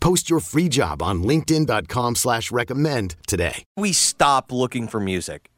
[0.00, 3.64] Post your free job on linkedin.com slash recommend today.
[3.76, 5.50] We stop looking for music.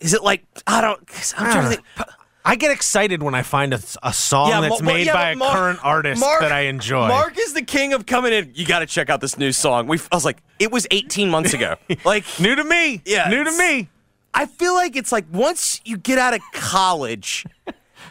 [0.00, 0.98] Is it like I don't?
[1.38, 1.82] I'm trying to think.
[1.98, 2.04] Ah.
[2.44, 5.30] I get excited when I find a, a song Yeah, that's Mar- made yeah, by
[5.30, 7.06] a Mark- current artist Mark- that I enjoy.
[7.06, 8.50] Mark is the king of coming in.
[8.56, 9.86] You got to check out this new song.
[9.86, 11.76] We, I was like, it was 18 months ago.
[12.04, 13.00] Like New to me.
[13.06, 13.88] Yeah, New to me.
[14.34, 17.46] I feel like it's like once you get out of college,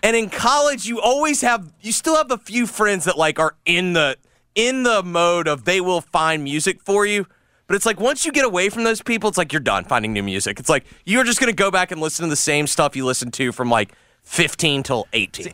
[0.03, 3.55] and in college you always have you still have a few friends that like are
[3.65, 4.17] in the
[4.55, 7.25] in the mode of they will find music for you.
[7.67, 10.11] But it's like once you get away from those people, it's like you're done finding
[10.11, 10.59] new music.
[10.59, 13.33] It's like you're just gonna go back and listen to the same stuff you listened
[13.35, 15.53] to from like 15 till 18.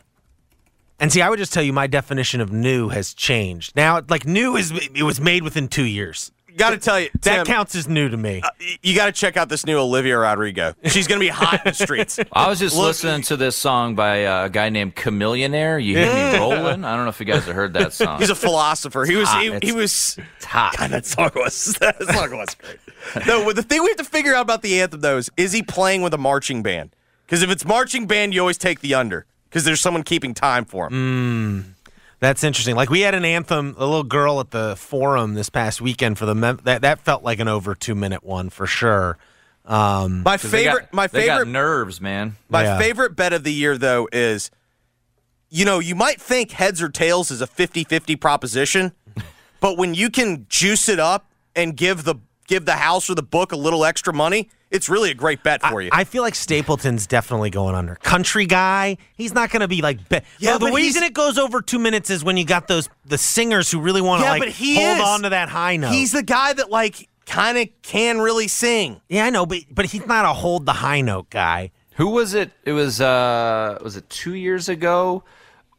[1.00, 3.76] And see, I would just tell you my definition of new has changed.
[3.76, 6.32] Now, like new is it was made within two years.
[6.58, 8.42] Got to tell you, That counts as new to me.
[8.82, 10.74] You got to check out this new Olivia Rodrigo.
[10.84, 12.18] She's gonna be hot in the streets.
[12.32, 15.82] I was just Look- listening to this song by uh, a guy named Chamillionaire.
[15.82, 16.84] You hear me rolling?
[16.84, 18.18] I don't know if you guys have heard that song.
[18.18, 19.04] He's a philosopher.
[19.04, 19.28] He was.
[19.28, 19.42] hot.
[19.42, 20.18] He, he was.
[20.36, 20.76] It's hot.
[20.76, 21.76] God, that song was.
[21.80, 23.26] That song was great.
[23.26, 25.62] No, the thing we have to figure out about the anthem though is: is he
[25.62, 26.94] playing with a marching band?
[27.26, 30.64] Because if it's marching band, you always take the under because there's someone keeping time
[30.64, 31.74] for him.
[32.20, 32.74] That's interesting.
[32.74, 36.26] Like we had an anthem, a little girl at the forum this past weekend for
[36.26, 39.16] the Mem- that that felt like an over two minute one for sure.
[39.64, 40.80] Um, My 'Cause they favorite.
[40.80, 41.48] got- my they got favorite.
[41.52, 42.36] nerves, man.
[42.48, 42.78] My Yeah.
[42.78, 44.50] favorite bet of the year though is,
[45.48, 48.92] you know, you might think heads or tails is a 50-50 proposition,
[49.60, 52.16] but when you can juice it up and give the
[52.48, 55.62] give the house or the book a little extra money, it's really a great bet
[55.62, 55.90] for you.
[55.92, 57.94] I feel like Stapleton's definitely going under.
[57.96, 60.08] Country guy, he's not going to be like.
[60.08, 62.88] Be- Yeah, Well, the reason it goes over two minutes is when you got those
[63.04, 65.04] the singers who really want to yeah, like but he hold is.
[65.04, 65.92] on to that high note.
[65.92, 69.00] He's the guy that like kind of can really sing.
[69.08, 71.70] yeah, I know, but but he's not a hold the high note guy.
[71.96, 72.52] Who was it?
[72.64, 75.24] It was uh was it two years ago?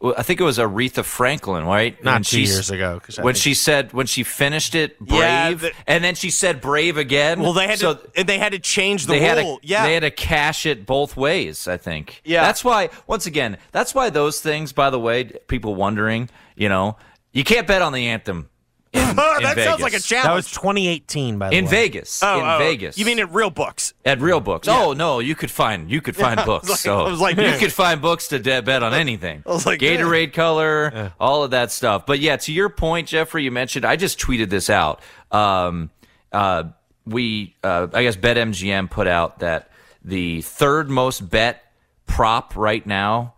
[0.01, 2.01] Well, I think it was Aretha Franklin, right?
[2.03, 4.97] Not When two years ago, 'cause I When think- she said when she finished it,
[4.99, 7.41] brave, Yeah, the- and then she said brave again.
[7.41, 9.57] Well, they had so to and they had to change the they rule.
[9.59, 11.67] to yeah, they had to cash it both ways.
[11.67, 12.21] I think.
[12.23, 12.43] Yeah.
[12.43, 12.89] that's why.
[13.07, 14.71] Once again, that's why those things.
[14.71, 16.95] By the way, people wondering, you know,
[17.33, 18.48] you can't bet on the anthem.
[18.91, 19.63] In, in that Vegas.
[19.65, 20.25] sounds like a challenge.
[20.25, 21.57] That was 2018, by the way.
[21.59, 21.71] in way.
[21.71, 22.23] Vegas.
[22.23, 22.97] Oh, in oh, Vegas.
[22.97, 23.93] You mean at real books?
[24.03, 24.67] At real books.
[24.67, 26.69] Oh no, you could find you could find books.
[26.69, 29.43] like- so I was like, you could find books to de- bet on anything.
[29.47, 32.05] I was like, Gatorade color, all of that stuff.
[32.05, 33.85] But yeah, to your point, Jeffrey, you mentioned.
[33.85, 35.01] I just tweeted this out.
[35.31, 35.91] Um,
[36.31, 36.63] uh,
[37.05, 39.71] we, uh, I guess, BetMGM put out that
[40.03, 41.63] the third most bet
[42.05, 43.33] prop right now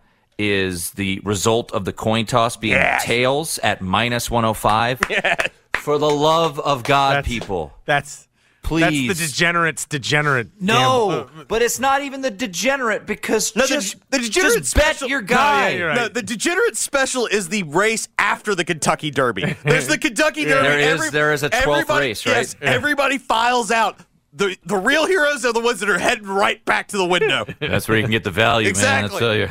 [0.50, 5.00] is the result of the coin toss being tails at minus 105.
[5.76, 7.74] For the love of God, That's- people.
[7.86, 8.28] That's
[8.64, 9.08] Please.
[9.08, 10.50] That's the degenerate's degenerate.
[10.62, 14.84] No, but it's not even the degenerate because No, the- just, the degenerate just bet
[14.98, 15.96] special- your No, yeah, you're right.
[15.96, 19.56] No, the degenerate special is the race after the Kentucky Derby.
[19.64, 20.68] There's the Kentucky Derby.
[20.68, 22.34] There is- there is a 12th race, right?
[22.38, 24.00] Yes, everybody files out.
[24.34, 27.46] The the real heroes are the ones that are heading right back to the window.
[27.60, 28.70] That's where you can get the value, man.
[28.70, 29.18] Exactly.
[29.18, 29.50] I tell you,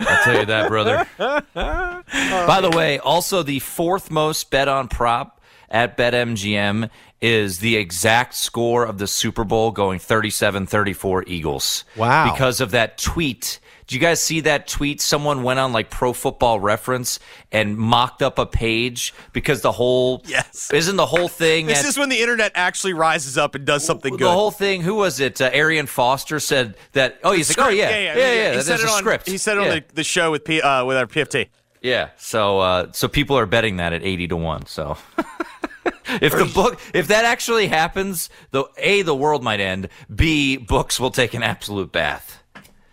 [0.00, 1.06] I tell you that, brother.
[2.46, 5.40] By the way, also the fourth most bet on prop
[5.70, 6.90] at BetMGM
[7.20, 11.84] is the exact score of the Super Bowl going 37-34 Eagles.
[11.96, 12.32] Wow.
[12.32, 15.00] Because of that tweet Do you guys see that tweet?
[15.00, 17.18] Someone went on like Pro Football Reference
[17.50, 20.70] and mocked up a page because the whole Yes.
[20.72, 21.66] isn't the whole thing.
[21.66, 24.26] This at- is when the internet actually rises up and does something good.
[24.26, 24.82] the whole thing.
[24.82, 25.40] Who was it?
[25.40, 27.18] Uh, Arian Foster said that.
[27.24, 27.78] Oh, he's like, oh Script.
[27.78, 28.50] yeah, yeah, yeah.
[28.52, 29.28] He that said it a on, script.
[29.28, 31.48] He said it on the, the show with P, uh, with our PFT.
[31.82, 32.10] Yeah.
[32.16, 34.66] So uh, so people are betting that at eighty to one.
[34.66, 34.98] So
[36.20, 39.88] if the book if that actually happens, the A the world might end.
[40.14, 42.36] B books will take an absolute bath.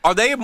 [0.03, 0.35] Are they?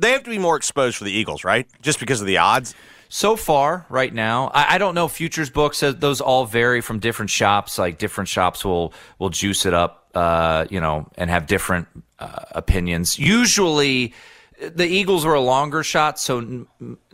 [0.00, 1.66] They have to be more exposed for the Eagles, right?
[1.82, 2.74] Just because of the odds.
[3.08, 5.82] So far, right now, I, I don't know futures books.
[5.82, 7.76] uh, Those all vary from different shops.
[7.78, 11.88] Like different shops will will juice it up, uh, you know, and have different
[12.20, 13.18] uh, opinions.
[13.18, 14.14] Usually,
[14.60, 16.66] the Eagles were a longer shot, so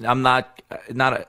[0.04, 1.26] I'm not not a.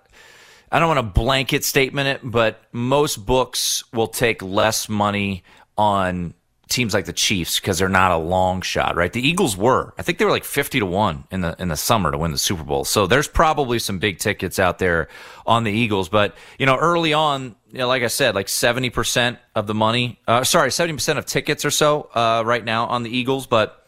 [0.70, 5.44] I don't want to blanket statement it, but most books will take less money
[5.78, 6.34] on
[6.68, 9.12] teams like the Chiefs because they're not a long shot, right?
[9.12, 9.94] The Eagles were.
[9.98, 12.32] I think they were like 50 to 1 in the in the summer to win
[12.32, 12.86] the Super Bowl.
[12.86, 15.08] So there's probably some big tickets out there
[15.46, 19.38] on the Eagles, but you know, early on, you know, like I said, like 70%
[19.56, 23.10] of the money, uh, sorry, 70% of tickets or so uh, right now on the
[23.10, 23.87] Eagles, but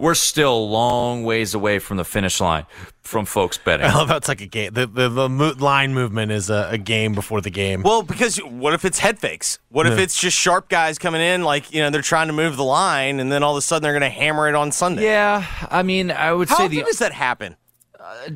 [0.00, 2.64] we're still a long ways away from the finish line
[3.02, 3.86] from folks betting.
[3.86, 4.72] I love how it's like a game.
[4.72, 7.82] The the, the mo- line movement is a, a game before the game.
[7.82, 9.58] Well, because what if it's head fakes?
[9.68, 12.56] What if it's just sharp guys coming in, like you know, they're trying to move
[12.56, 15.04] the line, and then all of a sudden they're going to hammer it on Sunday?
[15.04, 17.56] Yeah, I mean, I would How say often the does that happen?
[17.98, 18.30] Uh,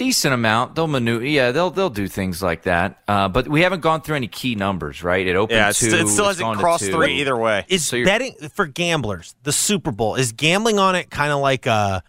[0.00, 0.74] decent amount.
[0.74, 1.24] They'll maneuver.
[1.24, 3.02] Yeah, they'll they'll do things like that.
[3.06, 5.26] Uh, but we haven't gone through any key numbers, right?
[5.26, 5.86] It opened Yeah, it's, two.
[5.88, 7.64] it still it's hasn't crossed three either way.
[7.68, 11.66] is so betting for gamblers the Super Bowl is gambling on it kind of like
[11.66, 12.00] uh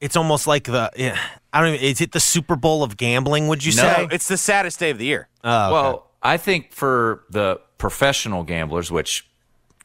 [0.00, 1.18] it's almost like the yeah,
[1.52, 4.08] I don't even is it the Super Bowl of gambling would you No, say?
[4.12, 5.28] It's the saddest day of the year.
[5.42, 5.72] Oh, okay.
[5.72, 9.28] Well, I think for the professional gamblers, which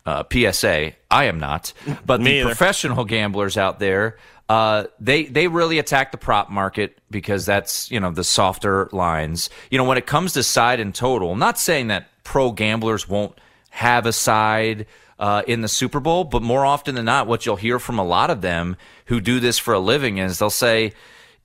[0.06, 1.74] uh, PSA, I am not,
[2.06, 2.50] but Me the either.
[2.50, 4.18] professional gamblers out there,
[4.50, 9.50] uh, they they really attack the prop market because that's you know the softer lines.
[9.70, 13.08] You know when it comes to side and total, I'm not saying that pro gamblers
[13.08, 13.38] won't
[13.70, 14.88] have a side.
[15.20, 18.06] Uh, in the Super Bowl, but more often than not, what you'll hear from a
[18.06, 20.94] lot of them who do this for a living is they'll say,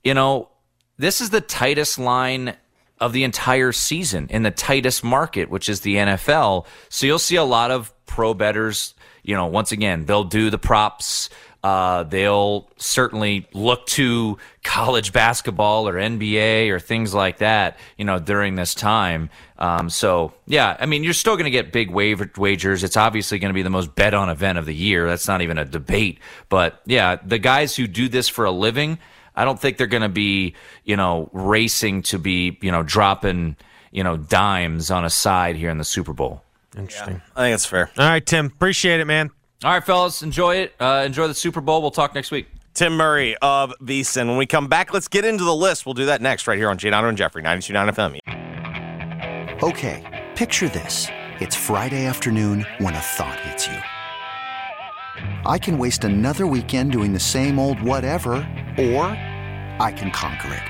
[0.01, 0.47] you know,
[0.97, 2.55] this is the tightest line
[2.99, 6.65] of the entire season in the tightest market, which is the NFL.
[6.87, 8.93] So you'll see a lot of pro betters,
[9.23, 11.29] you know, once again, they'll do the props.
[11.65, 18.19] Uh, they'll certainly look to college basketball or NBA or things like that, you know,
[18.19, 19.31] during this time.
[19.57, 22.83] Um, so, yeah, I mean, you're still going to get big waver- wagers.
[22.83, 25.07] It's obviously going to be the most bet on event of the year.
[25.07, 26.19] That's not even a debate.
[26.49, 28.99] But, yeah, the guys who do this for a living,
[29.35, 30.53] I don't think they're going to be,
[30.83, 33.55] you know, racing to be, you know, dropping,
[33.91, 36.43] you know, dimes on a side here in the Super Bowl.
[36.77, 37.23] Interesting.
[37.35, 37.89] I think it's fair.
[37.97, 38.45] All right, Tim.
[38.45, 39.31] Appreciate it, man.
[39.65, 40.75] All right, fellas, enjoy it.
[40.79, 41.81] Uh, enjoy the Super Bowl.
[41.81, 42.45] We'll talk next week.
[42.75, 44.27] Tim Murray of VSIN.
[44.27, 45.87] When we come back, let's get into the list.
[45.87, 49.63] We'll do that next right here on Giannato and Jeffrey, 92.9 FM.
[49.63, 51.07] Okay, picture this.
[51.39, 53.81] It's Friday afternoon when a thought hits you.
[55.49, 58.35] I can waste another weekend doing the same old whatever,
[58.77, 59.07] or
[59.79, 60.61] I can conquer it.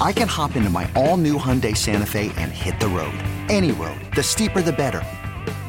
[0.00, 3.18] I can hop into my all new Hyundai Santa Fe and hit the road.
[3.48, 4.00] Any road.
[4.14, 5.02] The steeper, the better.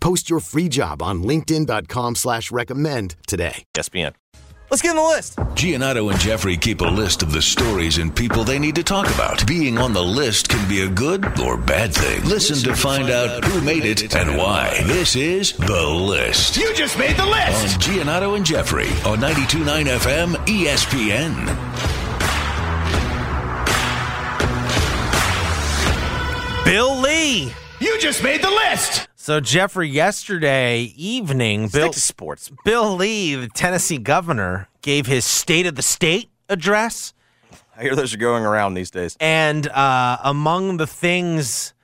[0.00, 3.64] Post your free job on LinkedIn.com slash recommend today.
[3.74, 4.14] ESPN.
[4.70, 5.38] Let's get in the list.
[5.54, 9.06] Giannato and Jeffrey keep a list of the stories and people they need to talk
[9.14, 9.46] about.
[9.46, 12.22] Being on the list can be a good or bad thing.
[12.28, 14.78] Listen to find out who made it and why.
[14.84, 16.58] This is The List.
[16.58, 17.74] You just made the list!
[17.76, 21.46] On Giannato and Jeffrey on 92.9 FM ESPN.
[26.66, 27.54] Bill Lee.
[27.80, 29.08] You just made the list!
[29.28, 32.50] So Jeffrey, yesterday evening, Bill Stick to sports.
[32.64, 37.12] Bill Lee, the Tennessee governor, gave his State of the State address.
[37.76, 39.18] I hear those are going around these days.
[39.20, 41.74] And uh, among the things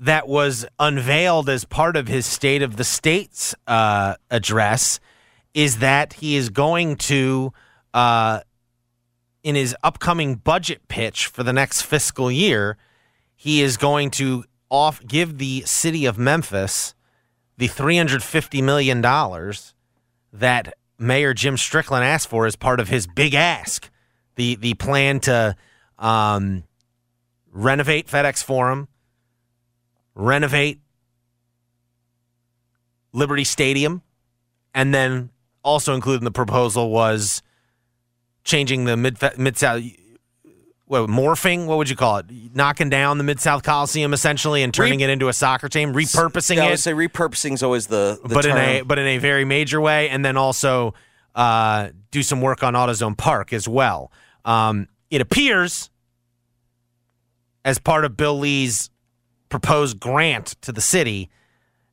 [0.00, 4.98] that was unveiled as part of his State of the States uh, address
[5.54, 7.52] is that he is going to,
[7.94, 8.40] uh,
[9.44, 12.76] in his upcoming budget pitch for the next fiscal year,
[13.36, 14.42] he is going to
[14.72, 16.94] off give the city of Memphis
[17.58, 19.02] the $350 million
[20.32, 23.90] that Mayor Jim Strickland asked for as part of his big ask.
[24.36, 25.54] The the plan to
[25.98, 26.64] um,
[27.52, 28.88] renovate FedEx Forum,
[30.14, 30.80] renovate
[33.12, 34.00] Liberty Stadium,
[34.74, 35.28] and then
[35.62, 37.42] also included in the proposal was
[38.42, 39.58] changing the mid mid
[40.92, 44.74] what morphing what would you call it knocking down the mid south coliseum essentially and
[44.74, 47.62] turning Re- it into a soccer team repurposing Yeah, I it would say repurposing is
[47.62, 50.92] always the, the but in a but in a very major way, and then also
[51.34, 54.12] uh, do some work on AutoZone Park as well.
[54.44, 55.88] Um, it appears
[57.64, 58.90] as part of Bill Lee's
[59.48, 61.30] proposed grant to the city,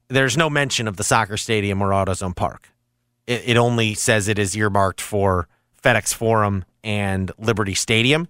[0.10, 2.70] there's no mention of the soccer stadium or AutoZone Park.
[3.28, 5.48] It, it only says it is earmarked for
[5.82, 8.28] FedEx Forum and Liberty Stadium.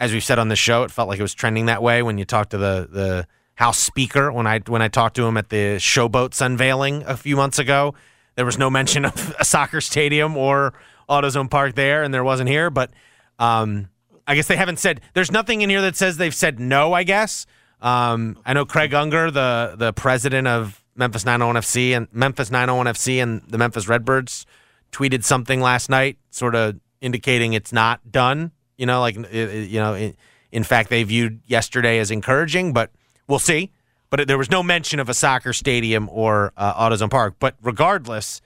[0.00, 2.18] As we've said on the show, it felt like it was trending that way when
[2.18, 5.50] you talked to the the House Speaker when I when I talked to him at
[5.50, 7.94] the Showboats unveiling a few months ago.
[8.34, 10.72] There was no mention of a soccer stadium or
[11.10, 12.70] AutoZone Park there, and there wasn't here.
[12.70, 12.90] But
[13.38, 13.90] um,
[14.26, 15.02] I guess they haven't said.
[15.12, 16.94] There's nothing in here that says they've said no.
[16.94, 17.44] I guess
[17.82, 22.94] um, I know Craig Unger, the the president of Memphis 901 FC and Memphis 901
[22.94, 24.46] FC and the Memphis Redbirds,
[24.92, 28.52] tweeted something last night, sort of indicating it's not done.
[28.80, 30.16] You know, like it- it- you know, in,
[30.50, 32.90] in fact, they viewed yesterday as encouraging, but
[33.28, 33.70] we'll see.
[34.08, 37.34] But there was no mention of a soccer stadium or uh, AutoZone Park.
[37.38, 38.40] But regardless,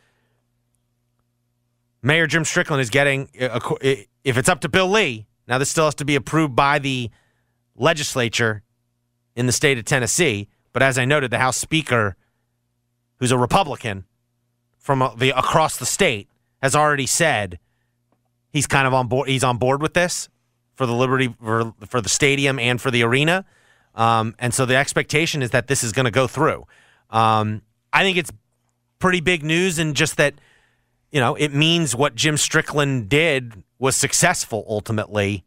[2.02, 3.60] Mayor Jim Strickland is getting, uh,
[4.24, 7.10] if it's up to Bill Lee, now this still has to be approved by the
[7.76, 8.62] legislature
[9.36, 10.48] in the state of Tennessee.
[10.72, 12.16] But as I noted, the House Speaker,
[13.20, 14.04] who's a Republican
[14.78, 16.28] from uh, the across the state,
[16.60, 17.60] has already said
[18.54, 19.28] he's kind of on board.
[19.28, 20.30] He's on board with this
[20.76, 23.44] for the Liberty for, for the stadium and for the arena.
[23.94, 26.66] Um, and so the expectation is that this is going to go through.
[27.10, 28.32] Um, I think it's
[28.98, 30.34] pretty big news, and just that
[31.12, 35.44] you know it means what Jim Strickland did was successful ultimately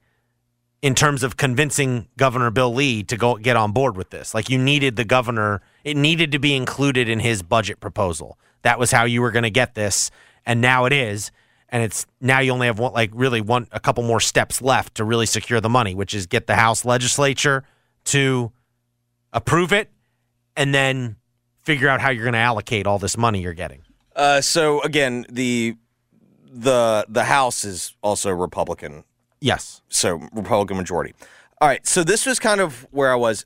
[0.81, 4.35] in terms of convincing Governor Bill Lee to go get on board with this.
[4.35, 8.37] Like you needed the governor, it needed to be included in his budget proposal.
[8.61, 10.11] That was how you were going to get this,
[10.45, 11.31] and now it is.
[11.69, 14.95] And it's now you only have one, like really one, a couple more steps left
[14.95, 17.63] to really secure the money, which is get the House legislature
[18.05, 18.51] to
[19.33, 19.89] approve it,
[20.55, 21.17] and then
[21.63, 23.81] figure out how you're going to allocate all this money you're getting.
[24.15, 25.75] Uh, so again, the
[26.49, 29.03] the the House is also Republican,
[29.41, 29.81] Yes.
[29.89, 31.13] so Republican majority.
[31.59, 33.45] All right, so this was kind of where I was.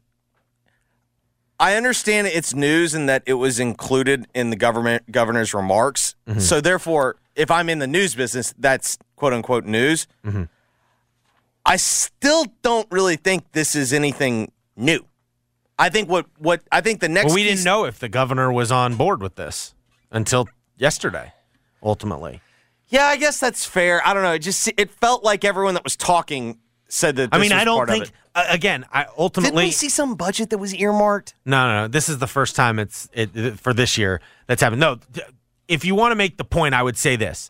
[1.59, 6.15] I understand it's news and that it was included in the government governor's remarks.
[6.39, 10.07] So therefore, if I'm in the news business, that's quote unquote news.
[11.65, 15.05] I still don't really think this is anything new.
[15.77, 18.09] I think what what I think the next Well, we piece- didn't know if the
[18.09, 19.73] governor was on board with this
[20.11, 21.33] until yesterday,
[21.83, 22.41] ultimately.
[22.87, 24.05] Yeah, I guess that's fair.
[24.05, 24.33] I don't know.
[24.33, 27.29] It just it felt like everyone that was talking said that.
[27.31, 28.11] I mean, I don't think.
[28.33, 31.33] Uh, again, I ultimately Didn't we see some budget that was earmarked?
[31.45, 31.87] no, no, no.
[31.89, 34.79] This is the first time it's it, it- for this year that's happened.
[34.81, 35.27] No, th-
[35.71, 37.49] if you want to make the point, I would say this.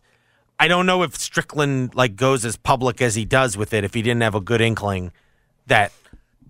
[0.58, 3.94] I don't know if Strickland like goes as public as he does with it if
[3.94, 5.10] he didn't have a good inkling
[5.66, 5.90] that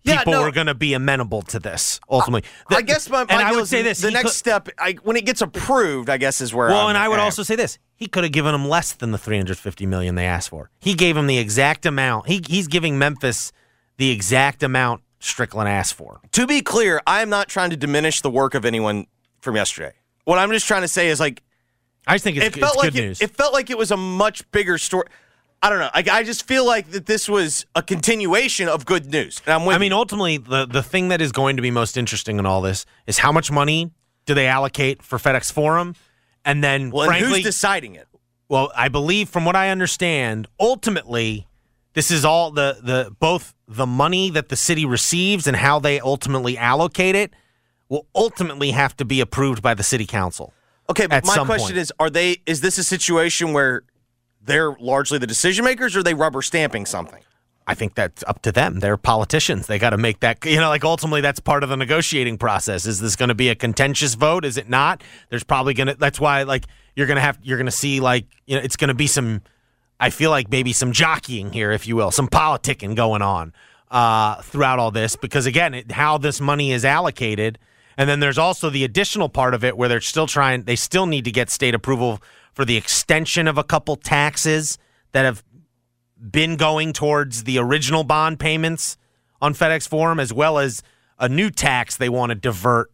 [0.04, 0.42] Yeah, people no.
[0.42, 2.48] were going to be amenable to this ultimately.
[2.68, 4.92] The- I guess my, and my I would say this: The next could- step, I,
[5.02, 6.68] when it gets approved, I guess is where.
[6.68, 7.24] Well, I'm and I would at.
[7.24, 10.50] also say this: he could have given him less than the 350 million they asked
[10.50, 10.68] for.
[10.80, 12.26] He gave him the exact amount.
[12.28, 13.50] He he's giving Memphis
[13.96, 16.20] the exact amount Strickland asked for.
[16.32, 19.06] To be clear, I am not trying to diminish the work of anyone
[19.40, 19.92] from yesterday.
[20.24, 21.42] What I'm just trying to say is like
[22.06, 23.20] I just think it's, it felt like good it, news.
[23.20, 25.06] it felt like it was a much bigger story.
[25.62, 25.90] I don't know.
[25.94, 29.40] I, I just feel like that this was a continuation of good news.
[29.46, 29.96] And I'm with I mean, you.
[29.96, 33.18] ultimately, the the thing that is going to be most interesting in all this is
[33.18, 33.92] how much money
[34.26, 35.94] do they allocate for FedEx Forum,
[36.44, 38.08] and then well, and who's deciding it?
[38.48, 41.46] Well, I believe from what I understand, ultimately
[41.94, 46.00] this is all the the both the money that the city receives and how they
[46.00, 47.32] ultimately allocate it
[47.88, 50.52] will ultimately have to be approved by the city council.
[50.90, 51.76] Okay, but my question point.
[51.76, 52.42] is: Are they?
[52.46, 53.84] Is this a situation where
[54.44, 57.22] they're largely the decision makers, or are they rubber stamping something?
[57.66, 58.80] I think that's up to them.
[58.80, 59.68] They're politicians.
[59.68, 62.86] They got to make that, you know, like ultimately that's part of the negotiating process.
[62.86, 64.44] Is this going to be a contentious vote?
[64.44, 65.02] Is it not?
[65.28, 68.00] There's probably going to, that's why, like, you're going to have, you're going to see,
[68.00, 69.42] like, you know, it's going to be some,
[70.00, 73.52] I feel like maybe some jockeying here, if you will, some politicking going on
[73.92, 77.60] uh, throughout all this because, again, it, how this money is allocated.
[77.96, 81.06] And then there's also the additional part of it where they're still trying, they still
[81.06, 82.22] need to get state approval
[82.52, 84.78] for the extension of a couple taxes
[85.12, 85.42] that have
[86.30, 88.96] been going towards the original bond payments
[89.40, 90.82] on FedEx Forum, as well as
[91.18, 92.90] a new tax they want to divert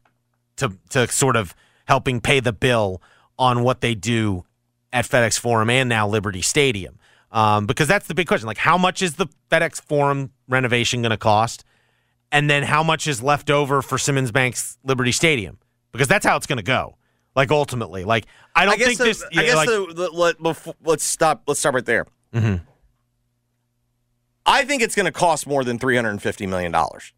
[0.56, 1.54] to to sort of
[1.86, 3.02] helping pay the bill
[3.38, 4.44] on what they do
[4.92, 6.98] at FedEx Forum and now Liberty Stadium.
[7.30, 11.10] Um, because that's the big question: like, how much is the FedEx Forum renovation going
[11.10, 11.64] to cost,
[12.32, 15.58] and then how much is left over for Simmons Bank's Liberty Stadium?
[15.92, 16.96] Because that's how it's going to go.
[17.34, 19.22] Like ultimately, like I don't I think the, this.
[19.36, 21.42] I guess like, the, the, let, before, let's stop.
[21.46, 22.06] Let's stop right there.
[22.34, 22.60] Mhm.
[24.46, 27.12] I think it's going to cost more than three hundred and fifty million dollars.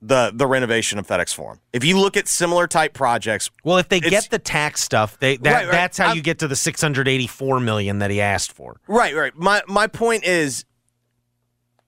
[0.00, 1.60] The the renovation of FedEx Forum.
[1.72, 5.36] If you look at similar type projects, Well, if they get the tax stuff, they
[5.36, 5.70] that, Right, right.
[5.70, 8.80] that's how I'm- you get to the 684 million that he asked for.
[8.88, 9.32] Right, right.
[9.36, 10.64] My my point is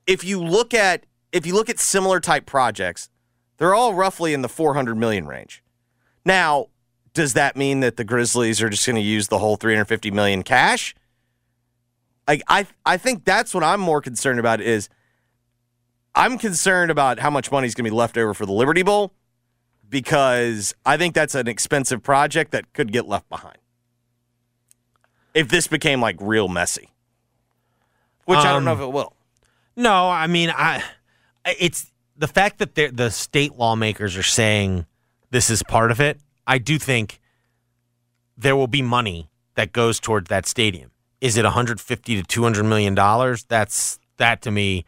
[0.07, 3.11] if you look at if you look at similar type projects,
[3.59, 5.63] they're all roughly in the 400 million range.
[6.25, 6.69] Now,
[7.13, 10.43] does that mean that the Grizzlies are just going to use the whole 350 million
[10.43, 10.95] cash?
[12.27, 14.89] Like I I think that's what I'm more concerned about is
[16.15, 18.83] I'm concerned about how much money is going to be left over for the Liberty
[18.83, 19.13] Bowl
[19.91, 23.59] because I think that's an expensive project that could get left behind.
[25.35, 26.89] If this became like real messy
[28.25, 29.13] which I don't know Um, if it will.
[29.77, 30.83] No, I mean, I
[31.47, 34.87] it's the fact that the state lawmakers are saying
[35.31, 36.21] this is part of it.
[36.47, 37.21] I do think
[38.37, 40.91] there will be money that goes towards that stadium.
[41.21, 43.45] Is it 150 to 200 million dollars?
[43.45, 44.85] That's that to me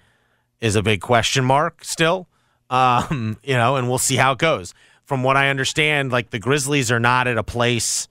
[0.60, 2.28] is a big question mark still.
[2.70, 4.74] Um, you know, and we'll see how it goes.
[5.04, 8.08] From what I understand, like the Grizzlies are not at a place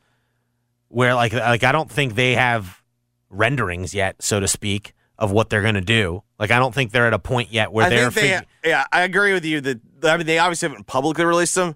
[0.88, 2.82] where like like I don't think they have
[3.30, 6.24] renderings yet, so to speak, of what they're going to do.
[6.40, 9.02] Like I don't think they're at a point yet where I they're they, yeah, I
[9.02, 11.76] agree with you that I mean they obviously haven't publicly released them,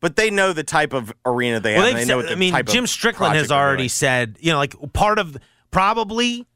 [0.00, 1.94] but they know the type of arena they well, have.
[1.94, 5.18] they know what the I mean, Jim Strickland has already said, you know, like part
[5.18, 5.36] of
[5.70, 6.46] probably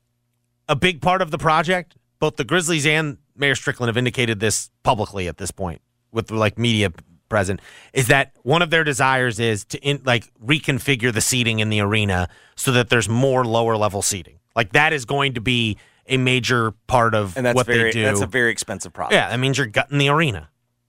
[0.68, 1.96] a big part of the project.
[2.18, 6.58] Both the Grizzlies and Mayor Strickland have indicated this publicly at this point with like
[6.58, 6.92] media
[7.28, 7.60] present
[7.92, 11.80] is that one of their desires is to in, like reconfigure the seating in the
[11.80, 14.38] arena so that there's more lower level seating.
[14.54, 17.90] Like that is going to be a major part of and that's what very they
[17.92, 18.02] do.
[18.02, 19.14] that's a very expensive project.
[19.14, 20.48] Yeah, that means you're gutting the arena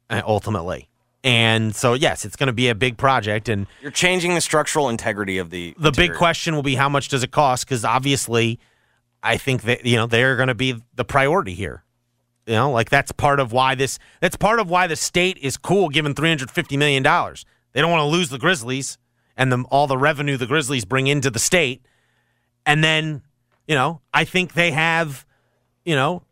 [0.10, 0.90] uh, ultimately.
[1.24, 3.50] And so, yes, it's going to be a big project.
[3.50, 7.10] And You're changing the structural integrity of the the big question will be how much
[7.10, 7.66] does it cost?
[7.66, 8.60] Because obviously,
[9.24, 11.84] I think that you know they're going to be the priority here.
[12.46, 13.98] You know, like that's part of why this.
[14.22, 17.44] That's part of why the state is cool giving three hundred fifty million dollars.
[17.74, 19.00] They don't want to lose the Grizzlies
[19.36, 21.86] and the, all the revenue the Grizzlies bring into the state.
[22.68, 23.24] And then,
[23.68, 25.26] you know, I think they have,
[25.84, 26.24] you know,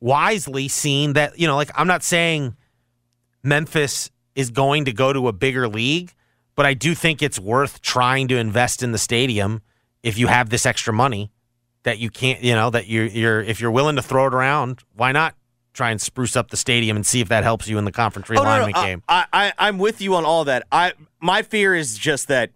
[0.00, 1.38] wisely seen that.
[1.38, 2.56] You know, like I'm not saying
[3.42, 6.12] Memphis is going to go to a bigger league,
[6.54, 9.62] but I do think it's worth trying to invest in the stadium
[10.02, 11.32] if you have this extra money
[11.84, 14.82] that you can't, you know, that you're, you're if you're willing to throw it around,
[14.94, 15.34] why not
[15.72, 18.28] try and spruce up the stadium and see if that helps you in the conference
[18.30, 19.02] Oh, no, no, realignment uh, game?
[19.08, 20.66] I, I I'm with you on all that.
[20.70, 22.50] I my fear is just that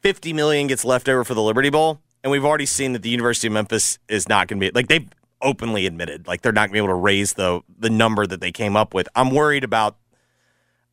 [0.00, 3.10] 50 million gets left over for the Liberty Bowl, and we've already seen that the
[3.10, 5.08] University of Memphis is not going to be like they've
[5.42, 8.40] openly admitted like they're not going to be able to raise the the number that
[8.40, 9.08] they came up with.
[9.14, 9.96] I'm worried about.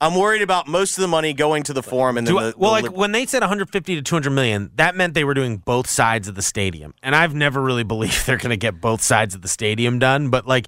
[0.01, 2.53] I'm worried about most of the money going to the forum and then I- the,
[2.57, 5.57] well, the like when they said 150 to 200 million, that meant they were doing
[5.57, 9.01] both sides of the stadium, and I've never really believed they're going to get both
[9.01, 10.29] sides of the stadium done.
[10.29, 10.67] But like,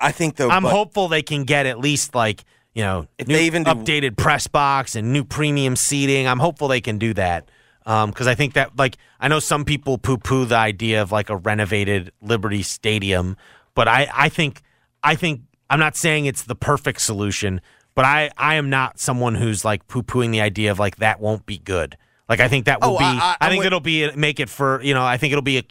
[0.00, 3.28] I think though I'm but- hopeful they can get at least like you know If
[3.28, 6.26] new they even do- updated press box and new premium seating.
[6.26, 7.50] I'm hopeful they can do that
[7.86, 11.10] Um, because I think that like I know some people poo poo the idea of
[11.12, 13.36] like a renovated Liberty Stadium,
[13.74, 14.62] but I I think
[15.02, 17.60] I think I'm not saying it's the perfect solution,
[17.94, 21.20] but I I am not someone who's like poo pooing the idea of like that
[21.20, 21.96] won't be good.
[22.28, 24.48] Like I think that will Oh, be I- I- I, think it'll be make it
[24.48, 25.64] for you know I think it'll be a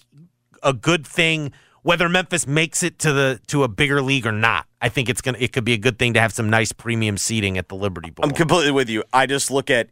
[0.64, 1.52] a good thing
[1.84, 4.68] whether Memphis makes it to the to a bigger league or not.
[4.82, 7.18] I think it's gonna it could be a good thing to have some nice premium
[7.18, 8.26] seating at the Liberty Bowl.
[8.26, 9.04] I'm completely with you.
[9.14, 9.90] I just look at,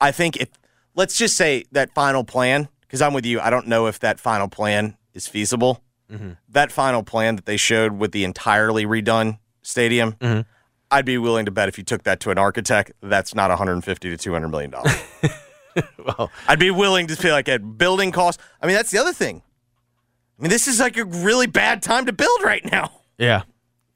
[0.00, 0.48] I think if,
[0.96, 3.38] let's just say that final plan, because I'm with you.
[3.38, 5.82] I don't know if that final plan is feasible.
[6.10, 6.32] Mm-hmm.
[6.48, 10.40] That final plan that they showed with the entirely redone stadium, mm-hmm.
[10.90, 14.10] I'd be willing to bet if you took that to an architect, that's not 150
[14.10, 14.96] to 200 million dollars.
[15.98, 18.42] well, I'd be willing to pay like at building costs.
[18.62, 19.42] I mean, that's the other thing.
[20.38, 22.92] I mean, this is like a really bad time to build right now.
[23.18, 23.42] yeah,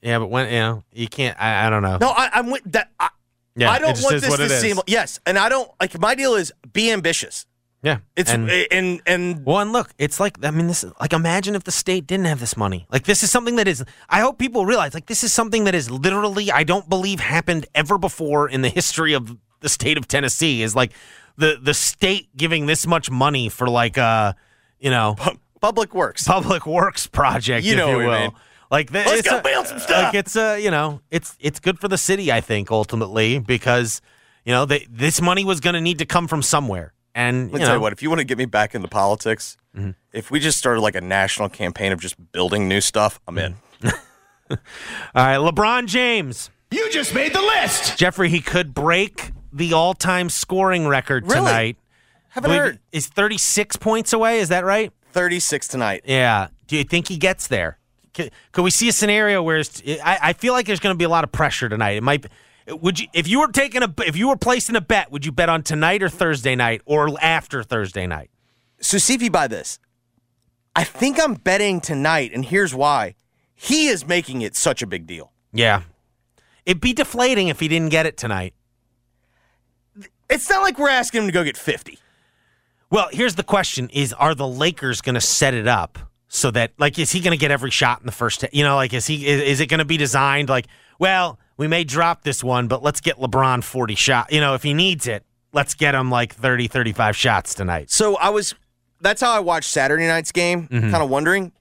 [0.01, 1.39] yeah, but when you know you can't.
[1.39, 1.97] I, I don't know.
[1.97, 2.91] No, I, I'm with that.
[2.99, 3.09] I,
[3.55, 4.61] Yeah, I don't want this to is.
[4.61, 7.45] seem yes, and I don't like my deal is be ambitious.
[7.83, 11.11] yeah, It's and, and and, Well, and look, it's like I mean, this is like
[11.13, 12.87] imagine if the state didn't have this money.
[12.91, 13.83] Like this is something that is.
[14.09, 17.65] I hope people realize like this is something that is literally I don't believe happened
[17.75, 20.61] ever before in the history of the state of Tennessee.
[20.63, 20.93] Is like
[21.37, 24.33] the the state giving this much money for like uh
[24.79, 25.15] you know
[25.59, 26.23] public works.
[26.23, 28.19] public works project, You if know you I will.
[28.21, 28.31] mean.
[28.71, 30.05] Like the, Let's it's go a- build some stuff.
[30.05, 34.01] Like it's uh, you know, it's it's good for the city, I think, ultimately, because
[34.45, 37.53] you know they, this money was going to need to come from somewhere, and Let
[37.55, 39.91] me you tell you what, if you want to get me back into politics, Mm-hmm.
[40.11, 43.55] if we just started like a national campaign of just building new stuff, I'm in.
[44.49, 44.57] all
[45.15, 47.97] right, LeBron James, You just made the list.
[47.97, 51.35] Jeffrey, he could break the all-time scoring record Really?
[51.39, 51.77] tonight.
[52.29, 52.79] Haven't heard.
[52.91, 54.39] Is 36 points away?
[54.39, 54.91] Is that right?
[55.13, 56.01] 36 tonight.
[56.05, 56.47] Yeah.
[56.67, 57.77] Do you think he gets there?
[58.13, 60.97] Could, could we see a scenario where it's, I, I feel like there's going to
[60.97, 61.91] be a lot of pressure tonight?
[61.91, 62.25] It might.
[62.67, 65.31] Would you, if you were taking a, if you were placing a bet, would you
[65.31, 68.29] bet on tonight or Thursday night or after Thursday night?
[68.81, 69.79] So see if you buy this.
[70.75, 73.15] I think I'm betting tonight, and here's why.
[73.53, 75.31] He is making it such a big deal.
[75.53, 75.83] Yeah.
[76.65, 78.53] It'd be deflating if he didn't get it tonight.
[80.29, 81.99] It's not like we're asking him to go get 50.
[82.89, 86.71] Well, here's the question: Is are the Lakers going to set it up so that,
[86.77, 88.45] like, is he going to get every shot in the first?
[88.53, 89.27] You know, like, is he?
[89.27, 90.67] Is, is it going to be designed like,
[90.97, 94.31] well, we may drop this one, but let's get LeBron 40 shot.
[94.31, 97.91] You know, if he needs it, let's get him like 30, 35 shots tonight.
[97.91, 98.55] So I was,
[99.01, 100.89] that's how I watched Saturday night's game, Mm-hmm.
[100.91, 101.51] kind of wondering.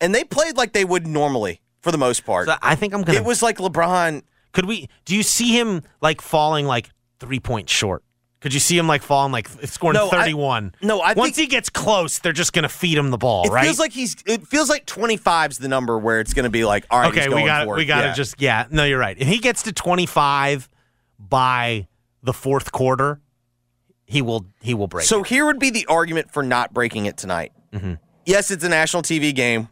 [0.00, 2.46] And they played like they would normally for the most part.
[2.46, 3.22] So I think I'm going to.
[3.22, 4.22] it was like LeBron.
[4.52, 4.88] Could we?
[5.04, 8.04] Do you see him like falling like three points short?
[8.42, 10.74] Could you see him like falling like scoring No, I- 31?
[10.82, 13.50] no, I Once he gets close, they're just going to feed him the ball, It
[13.52, 13.64] right?
[13.64, 14.16] feels like he's.
[14.26, 17.28] It feels like 25's the number where it's going to be like, all right, okay,
[17.28, 18.14] we got we got to Yeah.
[18.14, 18.66] just yeah.
[18.70, 19.16] No, you're right.
[19.18, 20.68] If he gets to 25
[21.18, 21.86] by
[22.22, 23.20] the fourth quarter,
[24.04, 25.04] he will he will break.
[25.04, 25.08] It.
[25.08, 25.28] So it.
[25.28, 27.52] here would be the argument for not breaking it tonight.
[27.72, 27.94] Mm-hmm.
[28.26, 29.68] Yes, it's a national TV game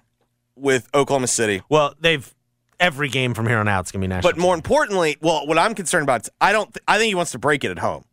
[0.57, 2.35] with Oklahoma City, well, they've
[2.79, 4.33] every game from here on out is gonna be national.
[4.33, 6.73] but more importantly, well, what I'm concerned about is I don't.
[6.73, 8.05] Th- I think he wants to break it at home.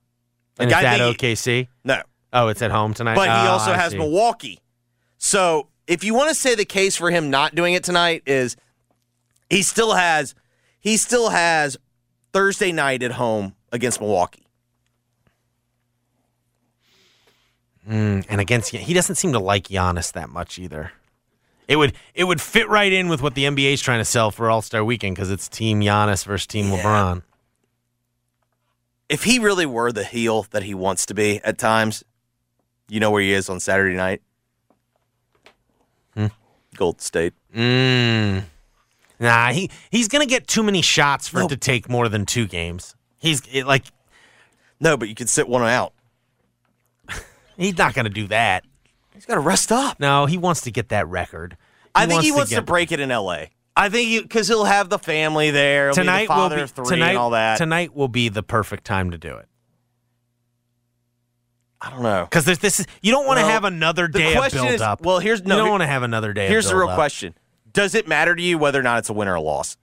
[0.60, 1.68] And Like, is I that he- OKC?
[1.84, 2.02] No,
[2.34, 3.16] Oh, it's at home tonight.
[3.16, 3.98] but he Oh, also I has see.
[3.98, 4.60] Milwaukee.
[5.18, 8.56] So if you want to say the case for him not doing it tonight is
[9.50, 10.36] he still has
[10.80, 11.78] he still has
[12.34, 14.44] Thursday night at home against Milwaukee.
[17.86, 20.92] Hmm, and against he doesn't seem to like Giannis that much either.
[21.68, 24.30] It would it would fit right in with what the NBA is trying to sell
[24.32, 27.24] for All Star Weekend because it's Team Giannis versus Team LeBron.
[29.10, 32.04] If he really were the heel that he wants to be at times,
[32.90, 34.22] you know where he is on Saturday night.
[36.14, 36.28] Hmm.
[36.76, 37.34] Gold State.
[37.56, 38.44] Mm.
[39.20, 41.46] Nah, he he's gonna get too many shots for No.
[41.46, 42.96] it to take more than two games.
[43.18, 43.86] He's it, like
[44.80, 45.94] No, but you could sit one out.
[47.58, 48.64] he's not gonna do that.
[49.14, 50.00] He's got to rest up.
[50.00, 51.58] No, he wants to get that record.
[51.96, 53.50] I think he wants to, get- break it in L.A.
[53.78, 55.90] I think because he'll have the family there.
[55.90, 56.30] He'll be the tonight.
[56.30, 57.10] Will be of three tonight.
[57.10, 57.58] and all that.
[57.58, 59.48] Tonight will be the perfect time to do it
[61.82, 62.26] I don't know.
[62.30, 62.80] because there's this.
[62.80, 65.02] Is, you don't want to Well, have another the day of build is- up.
[65.02, 66.48] well, here's- no, You don't here- want to have another day.
[66.48, 66.96] Here's the real up.
[66.96, 67.36] question:
[67.72, 69.78] Does it matter to you whether or not it's a win or a loss?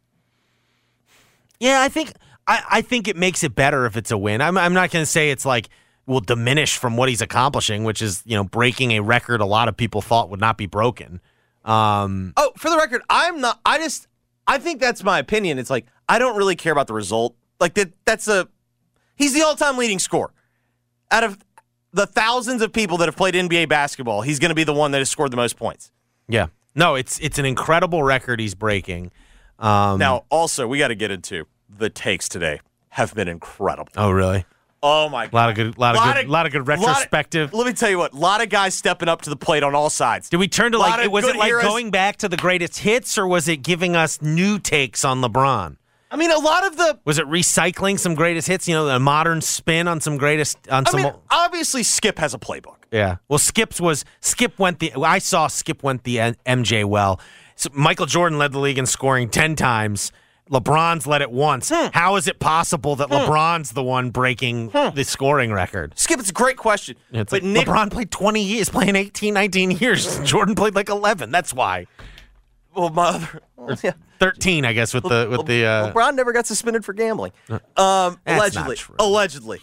[1.60, 2.12] Yeah, I think
[2.48, 4.40] I, I think it makes it better if it's a win.
[4.40, 5.68] I'm I'm not going to say it's like
[6.06, 9.68] will diminish from what he's accomplishing, which is you know breaking a record a lot
[9.68, 11.20] of people thought would not be broken.
[11.64, 13.60] Um, Oh, for the record, I'm not.
[13.64, 14.06] I just,
[14.46, 15.58] I think that's my opinion.
[15.58, 17.34] It's like I don't really care about the result.
[17.60, 17.92] Like that.
[18.04, 18.48] That's a.
[19.16, 20.32] He's the all-time leading scorer.
[21.10, 21.38] Out of
[21.92, 24.90] the thousands of people that have played NBA basketball, he's going to be the one
[24.90, 25.92] that has scored the most points.
[26.28, 29.12] yeah, no, it's it's an incredible record he's breaking.
[29.58, 32.60] Um, Now, also, we got to get into the takes today.
[32.90, 33.92] Have been incredible.
[33.96, 34.44] oh really?
[34.86, 35.32] Oh my God.
[35.32, 37.54] A lot of good, lot of good, lot of good retrospective.
[37.54, 38.12] let me tell you what.
[38.12, 40.28] A lot of guys stepping up to the plate on all sides.
[40.28, 41.64] Did we turn to like of was it like heroes.
[41.64, 45.78] going back to the greatest hits or was it giving us new takes on LeBron?
[46.10, 46.98] I mean, a lot of the.
[47.06, 48.68] Was it recycling some greatest hits?
[48.68, 51.02] You know, a modern spin on some greatest on I some.
[51.02, 52.76] mean, obviously, Skip has a playbook.
[52.92, 53.16] yeah.
[53.28, 54.92] Well, Skip's was Skip went the.
[54.94, 57.20] I saw Skip went the MJ well.
[57.56, 60.12] So Michael Jordan led the league in scoring ten times.
[60.50, 61.70] LeBron's led it once.
[61.74, 61.88] Hmm.
[61.92, 65.98] How is it possible that LeBron's the one breaking the scoring record?
[65.98, 66.96] Skip, it's a great question.
[67.12, 70.18] It's but like Nick, LeBron played 20 years, playing 18, 19 years.
[70.24, 71.30] Jordan played like 11.
[71.30, 71.86] That's why.
[72.74, 73.92] well, my other, yeah.
[74.20, 75.64] 13, I guess, with the with the.
[75.64, 77.32] Uh, LeBron never got suspended for gambling.
[77.76, 79.60] Um, allegedly, allegedly.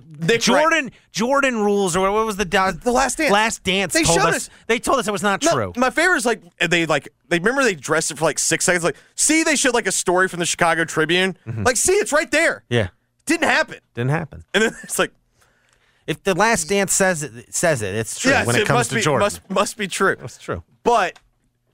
[0.00, 3.32] The Nick Jordan Jordan rules or what, was the da- The Last Dance.
[3.32, 3.92] Last dance.
[3.94, 5.72] They told showed us, us- They told us it was not No, true.
[5.76, 8.84] My favorite is like they like they remember they dressed it for like six seconds.
[8.84, 11.36] Like, see, they showed like a story from the Chicago Tribune.
[11.46, 11.62] Mm-hmm.
[11.64, 12.64] Like, see, it's right there.
[12.68, 12.88] yeah,
[13.26, 13.78] Didn't happen.
[13.94, 14.44] didn't happen.
[14.54, 15.12] And then it's like,
[16.06, 18.90] If the Last Dance says it, says it, it's true yes, when it, comes must
[18.90, 19.24] to be, Jordan.
[19.24, 20.16] Must must be true.
[20.22, 20.62] it's true.
[20.82, 21.18] But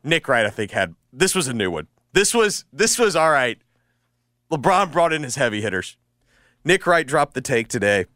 [0.05, 1.87] Nick Wright, I think, had this was a new one.
[2.13, 3.59] This was this was all right.
[4.51, 5.97] LeBron brought in his heavy hitters.
[6.65, 8.07] Nick Wright dropped the take today.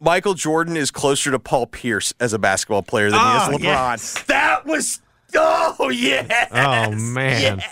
[0.00, 3.60] Michael Jordan is closer to Paul Pierce as a basketball player than Oh, he is
[3.60, 3.62] LeBron.
[3.64, 4.22] yes.
[4.24, 5.00] That was
[5.36, 6.48] oh yeah.
[6.52, 7.62] Oh man,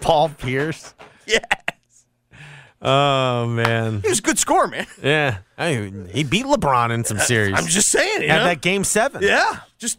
[0.00, 0.94] Paul Pierce.
[1.26, 1.44] Yes.
[2.82, 4.86] Oh man, He was a good scorer, man.
[5.02, 5.38] yeah.
[5.56, 7.54] I mean, he beat LeBron in some series.
[7.56, 8.44] I'm just saying, you Had know?
[8.44, 9.22] that game seven.
[9.22, 9.60] Yeah.
[9.78, 9.98] Just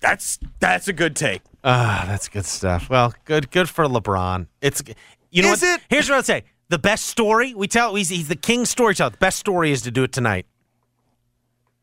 [0.00, 1.42] that's that's a good take.
[1.64, 2.88] Ah, that's good stuff.
[2.88, 4.46] Well, good good for LeBron.
[4.62, 4.82] It's
[5.30, 5.80] you know Is what?
[5.80, 5.86] it?
[5.90, 6.44] Here's what I'd say.
[6.68, 9.10] The best story we tell he's, he's the king storyteller.
[9.10, 10.46] The best story is to do it tonight.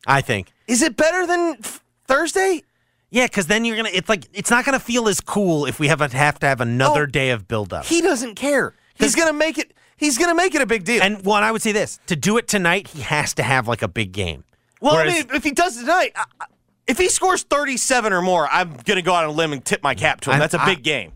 [0.06, 0.52] I think.
[0.68, 2.64] Is it better than f- Thursday?
[3.10, 3.90] Yeah, because then you're gonna.
[3.94, 6.60] It's like it's not gonna feel as cool if we have a, have to have
[6.62, 7.86] another Oh, day of buildup.
[7.86, 8.74] He doesn't care.
[8.96, 9.74] He's gonna make it.
[9.96, 11.02] He's gonna make it a big deal.
[11.02, 13.82] and one, I would say this: to do it tonight, he has to have like
[13.84, 14.44] a big game.
[14.82, 16.46] Well, Whereas- I mean, if he does it tonight, I- I-
[16.88, 19.64] if he scores 37 or more, I'm going to go out on a limb and
[19.64, 20.36] tip my cap to him.
[20.36, 21.14] I- That's a big game.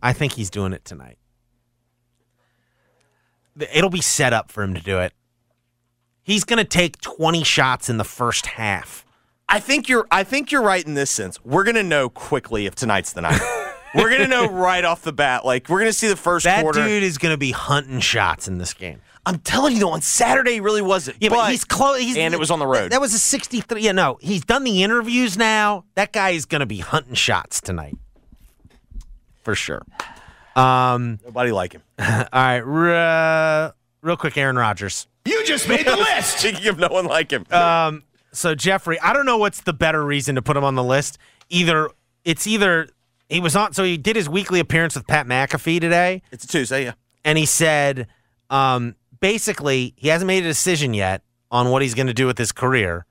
[0.00, 1.18] I think he's doing it tonight.
[3.72, 5.12] It'll be set up for him to do it.
[6.22, 9.06] He's gonna take 20 shots in the first half.
[9.48, 11.42] I think you're I think you're right in this sense.
[11.44, 13.40] We're going to know quickly if tonight's the night.
[13.94, 15.44] we're going to know right off the bat.
[15.44, 16.84] Like we're going to see the first That quarter.
[16.84, 19.00] dude is gonna be hunting shots in this game.
[19.24, 21.16] I'm telling you though, on Saturday he really wasn't.
[21.20, 22.16] Yeah, but, he's close.
[22.16, 22.92] And it was on the road.
[22.92, 23.80] That was a 63.
[23.80, 25.84] Yeah, no, he's done the interviews now.
[25.94, 27.96] That guy is going to be hunting shots tonight.
[29.42, 29.82] For sure.
[30.56, 31.82] Um, Nobody like him.
[31.98, 33.72] all right.
[34.02, 35.06] Real quick, Aaron Rodgers.
[35.24, 36.38] You just made the list.
[36.38, 37.44] Speaking of no one like him.
[37.50, 40.84] Um, so Jeffrey, I don't know what's the better reason to put him on the
[40.84, 41.18] list.
[41.48, 41.90] Either
[42.24, 42.88] it's either
[43.28, 46.48] he was on, so he did his weekly appearance with Pat McAfee today, it's a
[46.48, 46.92] Tuesday, yeah.
[47.24, 48.06] and he said,
[48.50, 52.38] um, basically, he hasn't made a decision yet on what he's going to do with
[52.38, 53.06] his career,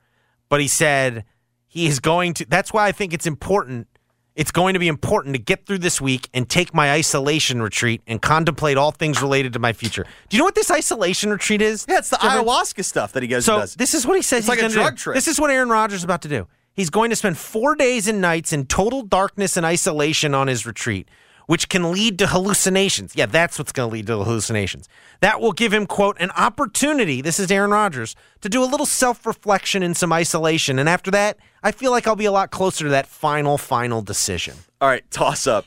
[0.50, 1.26] but he said
[1.68, 2.46] he is going to.
[2.46, 3.88] That's why I think it's important.
[4.36, 8.02] It's going to be important to get through this week and take my isolation retreat
[8.06, 10.06] and contemplate all things related to my future.
[10.28, 11.86] Do you know what this isolation retreat is?
[11.88, 12.42] Yeah, it's the Jeffrey?
[12.44, 13.76] ayahuasca stuff that he goes So and does.
[13.76, 14.98] this is what he says It's he's like a drug do.
[14.98, 15.16] trip.
[15.16, 16.48] This is what Aaron Rodgers is about to do.
[16.74, 20.66] He's going to spend four days and nights in total darkness and isolation on his
[20.66, 21.08] retreat,
[21.48, 23.16] which can lead to hallucinations.
[23.16, 24.88] Yeah, that's what's going to lead to hallucinations.
[25.22, 28.86] That will give him, quote, an opportunity, this is Aaron Rodgers, to do a little
[28.86, 30.80] self reflection and some isolation.
[30.80, 34.02] And after that, I feel like I'll be a lot closer to that final, final
[34.02, 34.56] decision.
[34.82, 35.66] All right, toss up.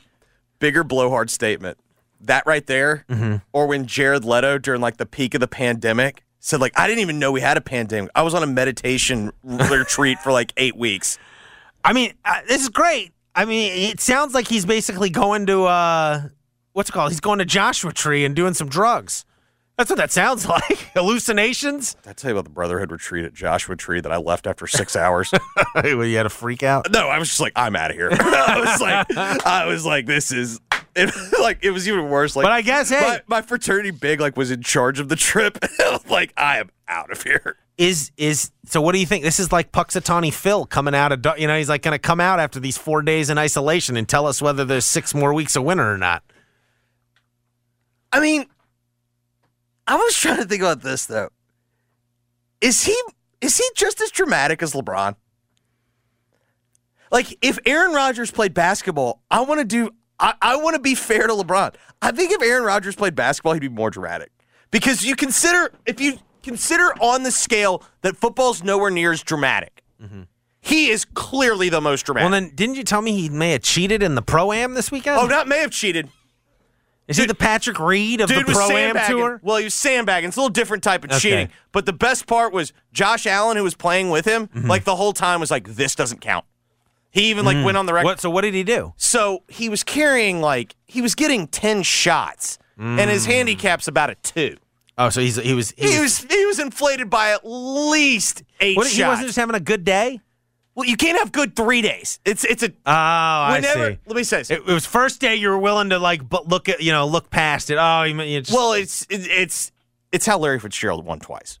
[0.59, 1.77] Bigger blowhard statement.
[2.21, 3.37] That right there, Mm-hmm.
[3.53, 6.99] or when Jared Leto during like the peak of the pandemic said like I didn't
[6.99, 8.11] even know we had a pandemic.
[8.15, 11.17] I was on a meditation retreat for like eight weeks.
[11.83, 13.13] I mean, uh, this is great.
[13.39, 16.23] I mean, it sounds like he's basically going to uh,
[16.73, 17.11] what's it called?
[17.11, 19.23] He's going to Joshua Tree and doing some drugs.
[19.77, 20.77] That's what that sounds like.
[20.93, 21.93] Hallucinations.
[22.03, 24.67] Did I tell you about the Brotherhood retreat at Joshua Tree that I left after
[24.67, 25.31] six hours?
[25.75, 26.91] well, you had a freak out.
[26.91, 28.09] no, I was just like, I'm out of here.
[28.19, 29.07] I was like,
[29.45, 30.59] I was like, this is.
[30.97, 32.35] It, like it was even worse.
[32.35, 35.15] Like, But I guess, hey- my, my fraternity big like was in charge of the
[35.15, 35.57] trip.
[36.09, 37.55] like, I am out of here.
[37.79, 38.81] Is is so?
[38.81, 39.23] What do you think?
[39.23, 42.19] This is like Punxsutawney Phil coming out of you know he's like going to come
[42.19, 45.55] out after these four days in isolation and tell us whether there's six more weeks
[45.55, 46.21] of winter or not.
[48.11, 48.47] I mean,
[49.87, 51.29] I was trying to think about this though.
[52.59, 53.01] Is he
[53.39, 55.15] is he just as dramatic as LeBron?
[57.11, 59.91] Like, if Aaron Rodgers played basketball, I want to do.
[60.19, 61.75] I, I want to be fair to LeBron.
[62.01, 64.31] I think if Aaron Rodgers played basketball, he'd be more dramatic
[64.69, 69.83] because you consider if you consider on the scale that football's nowhere near as dramatic.
[70.01, 70.23] Mm-hmm.
[70.61, 72.31] He is clearly the most dramatic.
[72.31, 74.91] Well, then didn't you tell me he may have cheated in the pro am this
[74.91, 75.17] weekend?
[75.19, 76.09] oh, not may have cheated.
[77.07, 79.39] is he the Patrick Reed of Dude the pro am tour?
[79.41, 80.27] Well, he was sandbagging.
[80.27, 81.19] It's a little different type of Okay.
[81.19, 81.49] cheating.
[81.71, 84.69] But the best part was Josh Allen, who was playing with him, Mm-hmm.
[84.69, 86.45] like the whole time was like, "This doesn't count.
[87.11, 87.65] He even like mm.
[87.65, 88.05] went on the record.
[88.05, 88.19] What?
[88.19, 88.93] So what did he do?
[88.97, 93.31] So he was carrying like he was getting ten shots, and his mm.
[93.31, 94.57] handicap's about a two.
[94.99, 98.85] Oh, so he's he was He was he was inflated by at least eight What,
[98.87, 98.95] shots.
[98.97, 100.19] he wasn't just having a good day.
[100.75, 102.19] well, you can't have good three days.
[102.25, 103.91] It's it's a Oh, I whenever.
[103.93, 103.97] see.
[104.05, 104.51] Let me say this.
[104.51, 107.07] It, it was first day you were willing to like but look at you know
[107.07, 107.77] look past it.
[107.79, 109.71] Oh, you, mean- you just, well, it's it, it's
[110.11, 111.59] it's how Larry Fitzgerald won twice.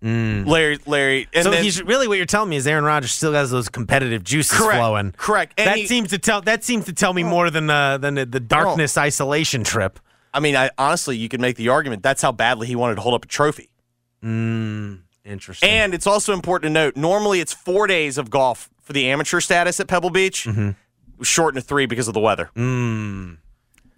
[0.00, 1.42] Larry Larry, and Mm.
[1.44, 4.22] so then, he's really what you're telling me is Aaron Rodgers still has those competitive
[4.22, 4.78] juices Correct.
[4.78, 5.12] flowing.
[5.16, 5.54] Correct.
[5.58, 8.14] And that he- seems to tell that seems to tell me more than uh, than
[8.14, 9.98] the, the darkness isolation trip.
[10.32, 13.00] I mean, I honestly, you could make the argument that's how badly he wanted to
[13.00, 13.70] hold up a trophy.
[14.22, 15.68] Interesting.
[15.68, 19.40] And it's also important to note normally it's four days of golf for the amateur
[19.40, 20.44] status at Pebble Beach.
[20.44, 20.70] Mm-hmm.
[21.22, 22.50] Shortened to three because of the weather.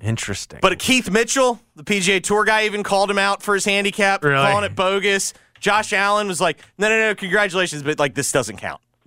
[0.02, 0.58] Interesting.
[0.62, 4.36] But Keith Mitchell, the PGA Tour guy, even called him out for his handicap, Really?
[4.42, 5.34] calling it bogus.
[5.60, 8.80] Josh Allen was like, no, no, no, congratulations, but like this doesn't count.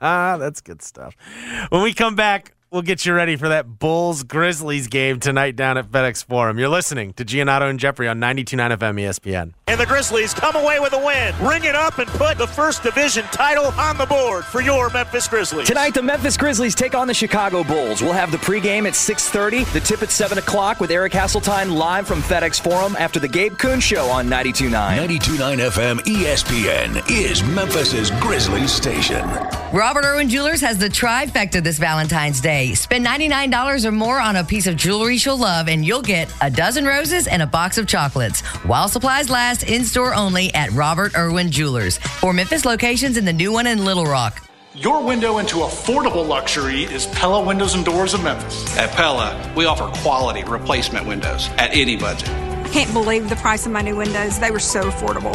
[0.00, 1.16] That's good stuff.
[1.70, 5.76] When we come back, we'll get you ready for that Bulls Grizzlies game tonight down
[5.76, 6.58] at FedEx Forum.
[6.58, 9.52] You're listening to Giannotto and Jeffrey on 92.9 FM ESPN.
[9.72, 11.34] And the Grizzlies come away with a win.
[11.40, 15.26] Ring it up and put the first division title on the board for your Memphis
[15.26, 15.66] Grizzlies.
[15.66, 18.02] Tonight, the Memphis Grizzlies take on the Chicago Bulls.
[18.02, 22.06] We'll have the pregame at 6.30, the tip at 7 o'clock with Eric Hasseltine live
[22.06, 25.08] from FedEx Forum after the Gabe Kuhn Show on 92.9.
[25.08, 29.26] 92.9 FM ESPN is Memphis's Grizzlies station.
[29.72, 32.74] Robert Irwin Jewelers has the trifecta this Valentine's Day.
[32.74, 36.50] Spend $99 or more on a piece of jewelry she'll love, and you'll get a
[36.50, 38.42] dozen roses and a box of chocolates.
[38.66, 41.98] While supplies last, in store only at Robert Irwin Jewelers.
[41.98, 44.40] For Memphis locations in the new one in Little Rock.
[44.74, 48.76] Your window into affordable luxury is Pella Windows and Doors of Memphis.
[48.78, 52.30] At Pella, we offer quality replacement windows at any budget.
[52.30, 54.38] I can't believe the price of my new windows.
[54.38, 55.34] They were so affordable.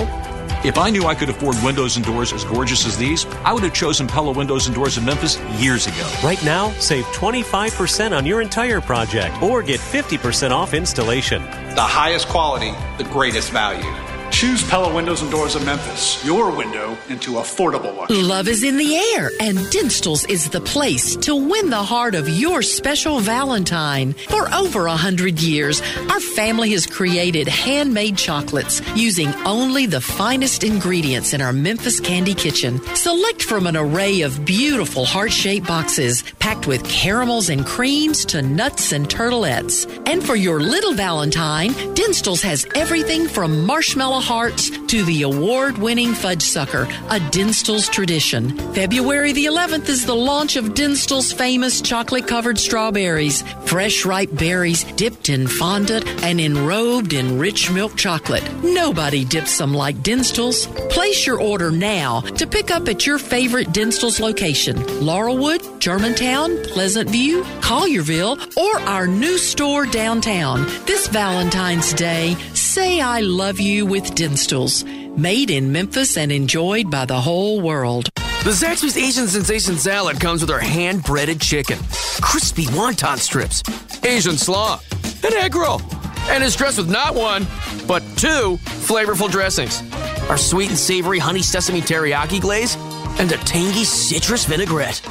[0.65, 3.61] If I knew I could afford windows and doors as gorgeous as these, I would
[3.61, 6.09] have chosen Pella Windows and Doors in Memphis years ago.
[6.23, 11.43] Right now, save 25% on your entire project or get 50% off installation.
[11.75, 14.06] The highest quality, the greatest value.
[14.37, 18.21] Choose Pella Windows and Doors of Memphis, your window into affordable luxury.
[18.21, 22.29] Love is in the air, and Dinstuhl's is the place to win the heart of
[22.29, 24.13] your special Valentine.
[24.13, 30.63] For over a hundred years, our family has created handmade chocolates using only the finest
[30.63, 32.79] ingredients in our Memphis Candy Kitchen.
[32.93, 38.91] Select from an array of beautiful heart-shaped boxes packed with caramels and creams to nuts
[38.91, 39.87] and turtlettes.
[40.05, 46.13] And for your little Valentine, Dinstuhl's has everything from marshmallow hearts to the award winning
[46.13, 48.57] fudge sucker, a Dinstuhl's tradition.
[48.73, 54.83] February the 11th is the launch of Dinstuhl's famous chocolate covered strawberries, fresh ripe berries
[54.95, 58.43] dipped in fondant and enrobed in rich milk chocolate.
[58.63, 60.67] Nobody dips them like Dinstuhl's.
[60.89, 67.09] Place your order now to pick up at your favorite Dinstuhl's location Laurelwood, Germantown, Pleasant
[67.09, 70.65] View, Collierville, or our new store downtown.
[70.85, 72.35] This Valentine's Day,
[72.77, 74.83] say I love you with Dinstuhl's.
[75.17, 78.07] Made in Memphis and enjoyed by the whole world.
[78.43, 81.79] The Zaxby's Asian Sensation Salad comes with our hand breaded chicken,
[82.21, 83.63] crispy wonton strips,
[84.05, 84.79] Asian slaw,
[85.23, 85.81] and egg roll.
[86.29, 87.47] And is dressed with not one,
[87.87, 89.81] but two flavorful dressings
[90.29, 92.75] our sweet and savory honey sesame teriyaki glaze,
[93.19, 95.01] and a tangy citrus vinaigrette.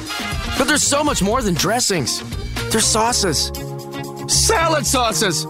[0.57, 2.23] But there's so much more than dressings,
[2.71, 3.51] there's sauces,
[4.31, 5.45] salad sauces.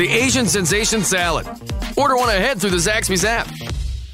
[0.00, 1.46] The Asian Sensation Salad.
[1.94, 3.46] Order one ahead through the Zaxby's app.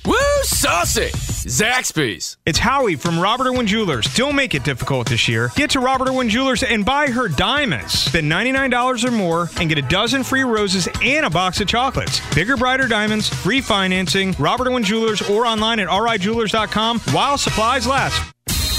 [0.04, 1.10] Woo, saucy!
[1.46, 2.36] Zaxby's.
[2.44, 4.12] It's Howie from Robert Irwin Jewelers.
[4.16, 5.52] Don't make it difficult this year.
[5.54, 7.92] Get to Robert Irwin Jewelers and buy her diamonds.
[7.92, 12.20] Spend $99 or more and get a dozen free roses and a box of chocolates.
[12.34, 18.35] Bigger, brighter diamonds, free financing, Robert Irwin Jewelers or online at rijewelers.com while supplies last.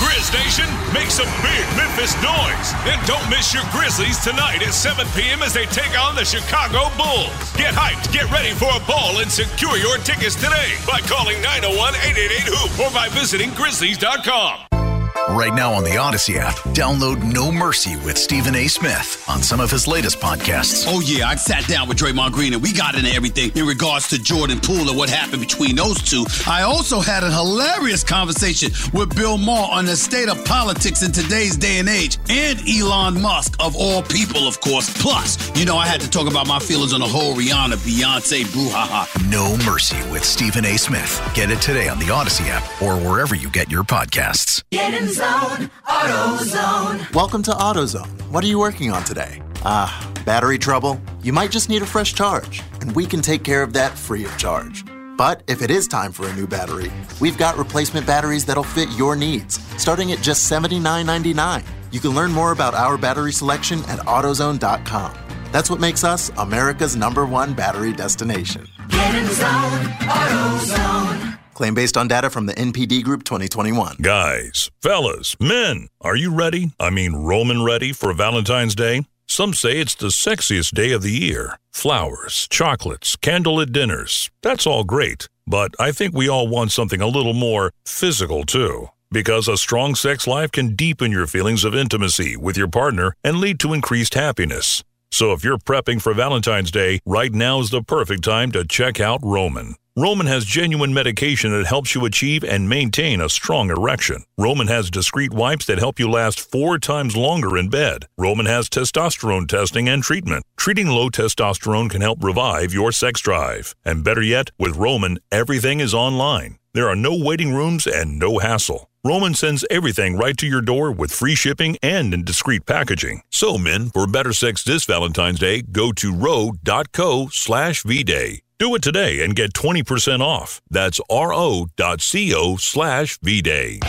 [0.07, 2.71] Grizz Nation, make some big Memphis noise.
[2.87, 5.43] And don't miss your Grizzlies tonight at 7 p.m.
[5.43, 7.51] as they take on the Chicago Bulls.
[7.57, 11.95] Get hyped, get ready for a ball, and secure your tickets today by calling 901
[11.95, 14.86] 888 Hoop or by visiting Grizzlies.com.
[15.29, 18.69] Right now on the Audacy app, download No Mercy with Stephen A.
[18.69, 20.85] Smith on some of his latest podcasts.
[20.87, 24.07] Oh, yeah, I sat down with Draymond Green and we got into everything in regards
[24.09, 26.25] to Jordan Poole and what happened between those two.
[26.47, 31.11] I also had a hilarious conversation with Bill Maher on the state of politics in
[31.11, 34.89] today's day and age and Elon Musk, of all people, of course.
[35.01, 38.43] Plus, you know, I had to talk about my feelings on the whole Rihanna Beyonce
[38.45, 39.29] brouhaha.
[39.29, 40.77] No Mercy with Stephen A.
[40.77, 41.21] Smith.
[41.33, 44.63] Get it today on the Audacy app or wherever you get your podcasts.
[44.71, 47.11] Get in zone, AutoZone.
[47.15, 48.29] Welcome to AutoZone.
[48.29, 49.41] What are you working on today?
[49.65, 49.89] Ah,
[50.27, 51.01] battery trouble?
[51.23, 54.25] You might just need a fresh charge, and we can take care of that free
[54.25, 54.85] of charge.
[55.17, 58.89] But if it is time for a new battery, we've got replacement batteries that'll fit
[58.91, 61.63] your needs, starting at just $79.99.
[61.89, 65.15] You can learn more about our battery selection at AutoZone.com.
[65.51, 68.67] That's what makes us America's number one battery destination.
[68.89, 71.26] Get in the zone, AutoZone.
[71.57, 73.97] Claim based on data from the NPD Group 2021.
[73.99, 76.71] Guys, fellas, men, are you ready?
[76.79, 79.07] I mean, Roman ready for Valentine's Day?
[79.25, 81.57] Some say it's the sexiest day of the year.
[81.73, 84.29] Flowers, chocolates, candlelit dinners.
[84.43, 85.27] That's all great.
[85.47, 88.89] But I think we all want something a little more physical, too.
[89.11, 93.37] Because a strong sex life can deepen your feelings of intimacy with your partner and
[93.37, 94.83] lead to increased happiness.
[95.09, 98.99] So if you're prepping for Valentine's Day, right now is the perfect time to check
[98.99, 99.73] out Roman.
[99.99, 104.23] Roman has genuine medication that helps you achieve and maintain a strong erection.
[104.37, 108.05] Roman has discreet wipes that help you last four times longer in bed.
[108.15, 110.43] Roman has testosterone testing and treatment.
[110.55, 113.73] Treating low testosterone can help revive your sex drive.
[113.83, 116.59] And better yet, with Roman, everything is online.
[116.75, 118.91] There are no waiting rooms and no hassle.
[119.03, 123.21] Roman sends everything right to your door with free shipping and in discreet packaging.
[123.31, 128.41] So, men, for better sex this Valentine's Day, go to ro.co slash VDay.
[128.59, 130.61] Do it today and get 20% off.
[130.69, 133.79] That's ro.co slash VDay.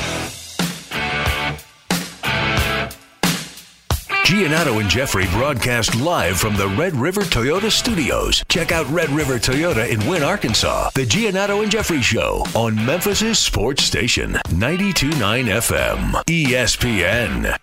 [4.28, 8.44] Giannotto and Jeffrey broadcast live from the Red River Toyota studios.
[8.50, 10.90] Check out Red River Toyota in Wynne, Arkansas.
[10.94, 15.12] The Giannotto and Jeffrey Show on Memphis' sports station, 92.9
[15.46, 17.58] FM, ESPN.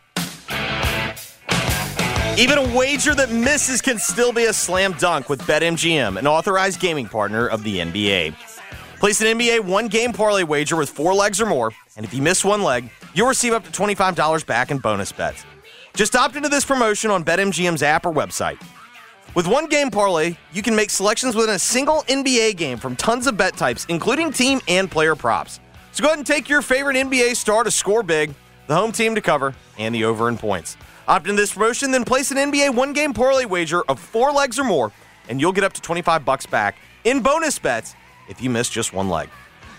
[2.37, 6.81] Even a wager that misses can still be a slam dunk with BetMGM, an authorized
[6.81, 8.35] gaming partner of the NBA.
[8.99, 12.21] Place an NBA one game parlay wager with four legs or more, and if you
[12.21, 15.45] miss one leg, you'll receive up to $25 back in bonus bets.
[15.95, 18.61] Just opt into this promotion on BetMGM's app or website.
[19.33, 23.27] With one game parlay, you can make selections within a single NBA game from tons
[23.27, 25.61] of bet types, including team and player props.
[25.93, 28.33] So go ahead and take your favorite NBA star to score big,
[28.67, 30.75] the home team to cover, and the over in points.
[31.07, 34.57] Opt into this promotion, then place an NBA one game parlay wager of four legs
[34.57, 34.91] or more,
[35.29, 37.95] and you'll get up to 25 bucks back in bonus bets
[38.27, 39.29] if you miss just one leg.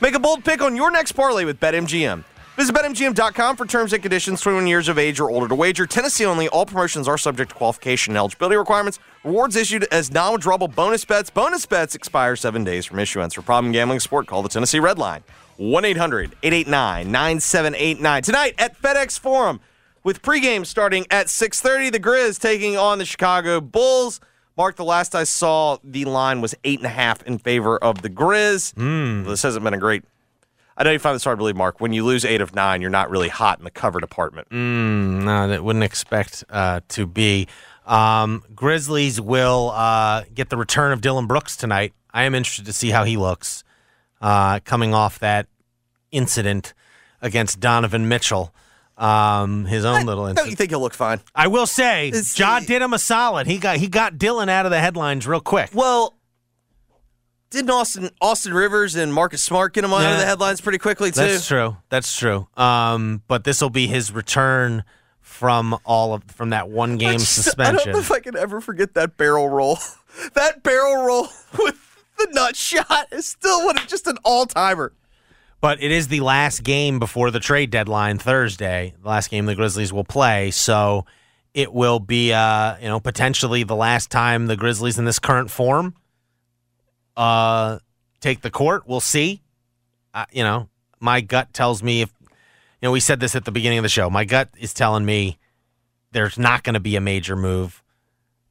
[0.00, 2.24] Make a bold pick on your next parlay with BetMGM.
[2.56, 5.84] Visit BetMGM.com for terms and conditions, 21 years of age or older to wager.
[5.84, 6.48] Tennessee only.
[6.48, 8.98] All promotions are subject to qualification and eligibility requirements.
[9.24, 11.28] Rewards issued as non-withdrawable bonus bets.
[11.28, 13.34] Bonus bets expire seven days from issuance.
[13.34, 15.22] For problem gambling support, call the Tennessee Red Line.
[15.58, 18.22] 1-800-889-9789.
[18.22, 19.60] Tonight at FedEx Forum
[20.06, 21.90] with pregame starting at 6.30.
[21.90, 24.20] The Grizz taking on the Chicago Bulls.
[24.56, 28.72] Mark, the last I saw, the line was 8.5 in favor of the Grizz.
[28.74, 29.26] Mm.
[29.26, 30.04] This hasn't been a great
[30.78, 31.80] I know you find this hard to believe, Mark.
[31.80, 34.50] When you lose eight of nine, you're not really hot in the cover department.
[34.50, 37.48] Mm, no, that wouldn't expect uh, to be.
[37.86, 41.94] Um, Grizzlies will uh, get the return of Dillon Brooks tonight.
[42.12, 43.64] I am interested to see how he looks
[44.20, 45.46] uh, coming off that
[46.12, 46.74] incident
[47.22, 48.52] against Donovan Mitchell.
[48.96, 50.36] Um, his own little incident.
[50.46, 51.20] Don't you think he'll look fine?
[51.34, 53.46] I will say, Ja did him a solid.
[53.46, 55.70] He got he got Dillon out of the headlines real quick.
[55.74, 56.14] Well,
[57.50, 60.12] didn't Austin Austin Rivers and Marcus Smart get him out Yeah.
[60.14, 61.20] of the headlines pretty quickly too?
[61.20, 61.76] That's true.
[61.90, 62.48] That's true.
[62.56, 64.82] Um, but this will be his return
[65.20, 67.76] from all of from that one I game just- I suspension.
[67.86, 69.78] don't know if I can ever forget that barrel roll.
[70.34, 71.28] that barrel roll
[71.58, 71.76] with
[72.18, 74.92] the nut shot is still one of just an all timer.
[75.60, 78.94] But it is the last game before the trade deadline Thursday.
[79.02, 81.06] The last game the Grizzlies will play, so
[81.54, 85.50] it will be, uh, you know, potentially the last time the Grizzlies in this current
[85.50, 85.94] form
[87.16, 87.78] uh,
[88.20, 88.84] take the court.
[88.86, 89.42] We'll see.
[90.12, 90.68] Uh, you know,
[91.00, 93.88] my gut tells me if you know we said this at the beginning of the
[93.88, 94.10] show.
[94.10, 95.38] My gut is telling me
[96.12, 97.82] there's not going to be a major move.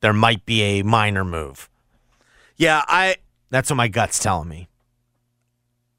[0.01, 1.69] There might be a minor move.
[2.57, 3.17] Yeah, I
[3.49, 4.67] That's what my gut's telling me.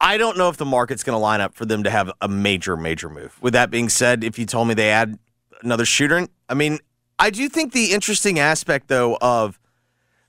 [0.00, 2.28] I don't know if the market's going to line up for them to have a
[2.28, 3.36] major, major move.
[3.40, 5.18] With that being said, if you told me they add
[5.62, 6.78] another shooter, I mean,
[7.18, 9.58] I do think the interesting aspect, though, of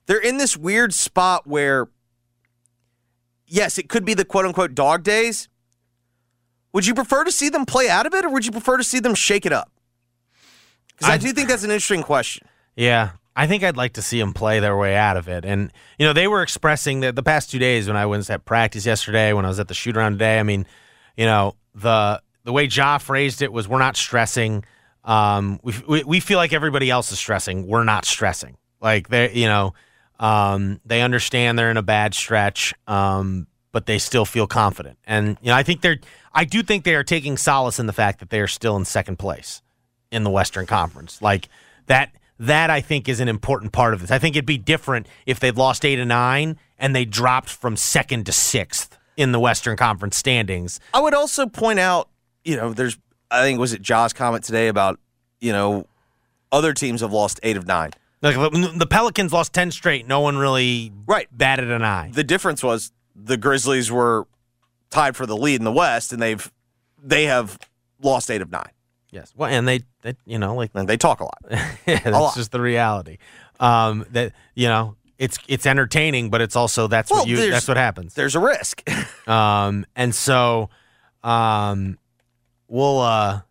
[0.05, 1.87] they're in this weird spot where,
[3.45, 5.49] yes, it could be the quote unquote dog days.
[6.73, 8.83] Would you prefer to see them play out of it, or would you prefer to
[8.83, 9.71] see them shake it up?
[10.89, 12.47] Because I, I- do think that's an interesting question.
[12.75, 15.45] Yeah, I think I'd like to see them play their way out of it.
[15.45, 18.45] And you know, they were expressing that the past two days when I was at
[18.45, 20.39] practice yesterday, when I was at the shoot around today.
[20.39, 20.65] I mean,
[21.15, 24.65] you know, the the way Ja phrased it was, "We're not stressing.
[25.03, 27.67] Um, we, we we feel like everybody else is stressing.
[27.67, 28.57] We're not stressing.
[28.81, 29.75] Like they, you know,
[30.19, 34.97] um, they understand they're in a bad stretch, um, but they still feel confident.
[35.05, 35.99] And you know, I think they're,
[36.33, 38.85] I do think they are taking solace in the fact that they are still in
[38.85, 39.61] second place
[40.11, 41.21] in the Western Conference.
[41.21, 41.49] Like
[41.85, 44.11] that that I think is an important part of this.
[44.11, 47.75] I think it'd be different if they'd lost eight to nine and they dropped from
[47.75, 48.97] second to sixth.
[49.17, 50.79] in the Western Conference standings.
[50.93, 52.09] I would also point out,
[52.43, 52.97] you know, there's
[53.31, 54.99] I think was it Josh's comment today about
[55.41, 55.87] you know
[56.51, 57.91] other teams have lost eight of nine.
[58.21, 60.07] Like the the Pelicans lost ten straight.
[60.07, 62.11] No one really right batted an eye.
[62.13, 64.27] The difference was the Grizzlies were
[64.91, 66.51] tied for the lead in the West, and they've
[67.03, 67.57] they have
[68.01, 68.69] lost eight of nine.
[69.11, 69.33] Yes.
[69.35, 71.37] Well, and they, they you know, like and they talk a lot.
[71.51, 72.35] yeah, that's lot.
[72.35, 73.17] just the reality.
[73.59, 77.67] Um, that you know, it's it's entertaining, but it's also that's Well, what you that's
[77.67, 78.13] what happens.
[78.13, 78.87] There's a risk.
[79.27, 80.69] Um, and so,
[81.21, 81.97] um,
[82.69, 83.41] we'll uh,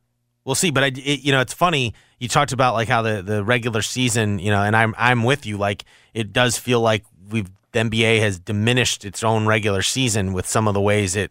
[0.47, 0.71] we'll see.
[0.71, 1.93] But I, it, you know, it's funny.
[2.19, 5.45] You talked about like how the the regular season, you know, and I'm I'm with
[5.45, 5.59] you.
[5.59, 5.85] Like
[6.15, 10.67] it does feel like we've the NBA has diminished its own regular season with some
[10.67, 11.31] of the ways it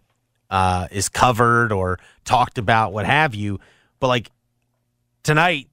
[0.52, 3.60] uh, is covered or talked about, what have you.
[4.00, 4.32] But like
[5.24, 5.70] tonight,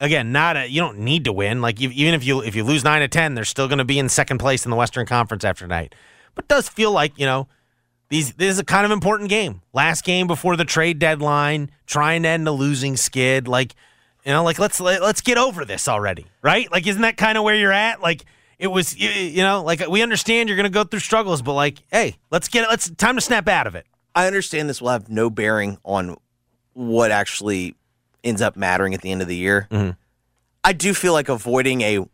[0.00, 1.62] again, not a you don't need to win.
[1.62, 3.98] Like even if you if you lose nine to ten, they're still going to be
[3.98, 5.94] in second place in the Western Conference after tonight.
[6.34, 7.48] But does feel like you know
[8.08, 9.62] these this is a kind of important game.
[9.72, 13.48] Last game before the trade deadline, trying to end a losing skid.
[13.48, 13.74] Like
[14.24, 16.70] you know, like let's let, let's get over this already, right?
[16.70, 18.00] Like isn't that kind of where you're at?
[18.02, 18.24] Like
[18.58, 21.54] it was you, you know like we understand you're going to go through struggles, but
[21.54, 22.70] like hey, let's get it.
[22.70, 23.86] Let's time to snap out of it.
[24.14, 26.18] I understand this will have no bearing on
[26.74, 27.74] what actually
[28.24, 29.66] ends up mattering at the end of the year.
[29.70, 29.90] Mm-hmm.
[30.64, 32.04] I do feel like avoiding a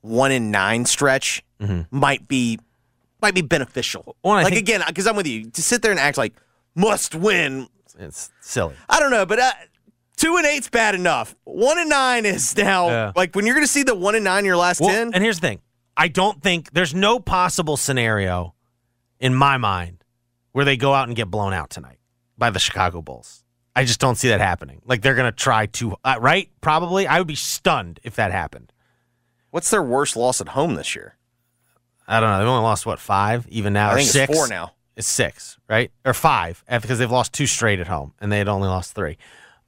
[0.00, 1.44] one in nine stretch
[1.90, 2.58] might be
[3.20, 4.16] might be beneficial.
[4.22, 6.34] Well, like think- again, because I'm with you to sit there and act like
[6.74, 7.68] must win.
[7.98, 8.74] It's silly.
[8.88, 9.50] I don't know, but uh,
[10.16, 11.34] two and eight's bad enough.
[11.44, 13.12] One and nine is now Yeah.
[13.16, 15.12] like when you're going to see the one and nine in your last Well, ten.
[15.12, 15.60] And here's the thing:
[15.96, 18.54] I don't think there's no possible scenario
[19.18, 20.04] in my mind
[20.52, 21.98] where they go out and get blown out tonight
[22.38, 23.42] by the Chicago Bulls.
[23.78, 24.82] I just don't see that happening.
[24.84, 26.50] Like they're going to try to, uh, right?
[26.60, 27.06] Probably.
[27.06, 28.72] I would be stunned if that happened.
[29.50, 31.16] What's their worst loss at home this year?
[32.08, 32.38] I don't know.
[32.38, 33.90] They've only lost what five, even now.
[33.90, 34.36] I or think it's six?
[34.36, 34.72] four now.
[34.96, 35.92] It's six, right?
[36.04, 39.16] Or five because they've lost two straight at home and they had only lost three.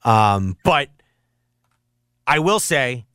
[0.03, 0.89] Um, but
[2.27, 3.05] I will say,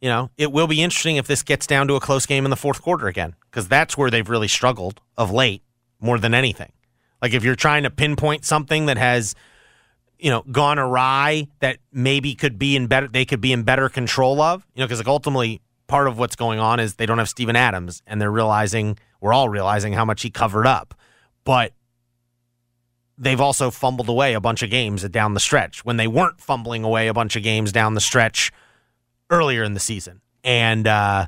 [0.00, 2.50] you know, it will be interesting if this gets down to a close game in
[2.50, 5.62] the fourth quarter again because that's where they've really struggled of late
[6.00, 6.72] more than anything.
[7.22, 9.36] Like if you're trying to pinpoint something that has,
[10.20, 13.88] you know, gone awry that maybe could be in better, they could be in better
[13.88, 17.18] control of, you know, because like ultimately part of what's going on is they don't
[17.18, 20.94] have Steven Adams and they're realizing, we're all realizing how much he covered up.
[21.44, 21.72] But
[23.18, 26.84] they've also fumbled away a bunch of games down the stretch when they weren't fumbling
[26.84, 28.52] away a bunch of games down the stretch
[29.30, 30.20] earlier in the season.
[30.44, 31.26] And uh,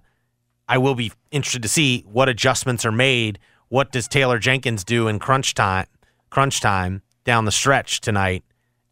[0.68, 3.38] I will be interested to see what adjustments are made.
[3.68, 5.86] What does Taylor Jenkins do in crunch time?
[6.30, 8.44] Crunch time down the stretch tonight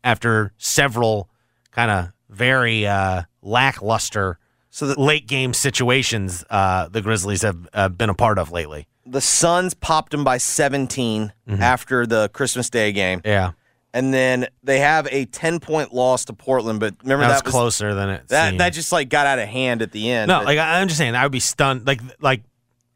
[0.04, 1.28] after several
[1.70, 4.38] kind of very uh, lackluster
[4.70, 8.86] so the, late game situations uh, the Grizzlies have uh, been a part of lately.
[9.04, 13.18] The Suns popped them by 17 after the Christmas Day game.
[13.18, 13.28] Mm-hmm.
[13.28, 13.52] Yeah.
[13.92, 17.50] And then they have a 10 point loss to Portland, but remember that, that, was
[17.52, 18.60] closer than it that seemed.
[18.60, 20.28] that just like got out of hand at the end.
[20.28, 21.88] No, But- like I- I'm just saying, I would be stunned.
[21.88, 22.42] Like, like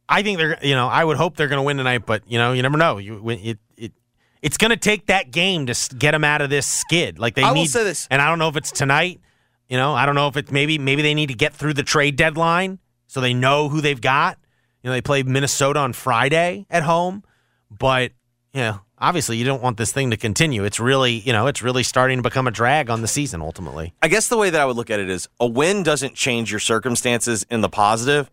[0.09, 2.39] I think they're, you know, I would hope they're going to win tonight, but you
[2.39, 2.99] know, you never know.
[2.99, 3.93] You, it, it,
[4.45, 7.19] it's going to take that game to get them out of this skid.
[7.19, 7.71] Like they I will need.
[7.71, 8.07] say this.
[8.11, 9.21] and I don't know if it's tonight.
[9.71, 11.83] You know, I don't know if it's maybe maybe they need to get through the
[11.83, 14.39] trade deadline so they know who they've got.
[14.83, 17.25] You know, they play Minnesota on Friday at home,
[17.71, 18.13] but
[18.53, 20.63] you know, obviously you don't want this thing to continue.
[20.65, 23.95] It's really, you know, it's really starting to become a drag on the season ultimately.
[24.03, 26.51] I guess the way that I would look at it is a win doesn't change
[26.51, 28.31] your circumstances in the positive,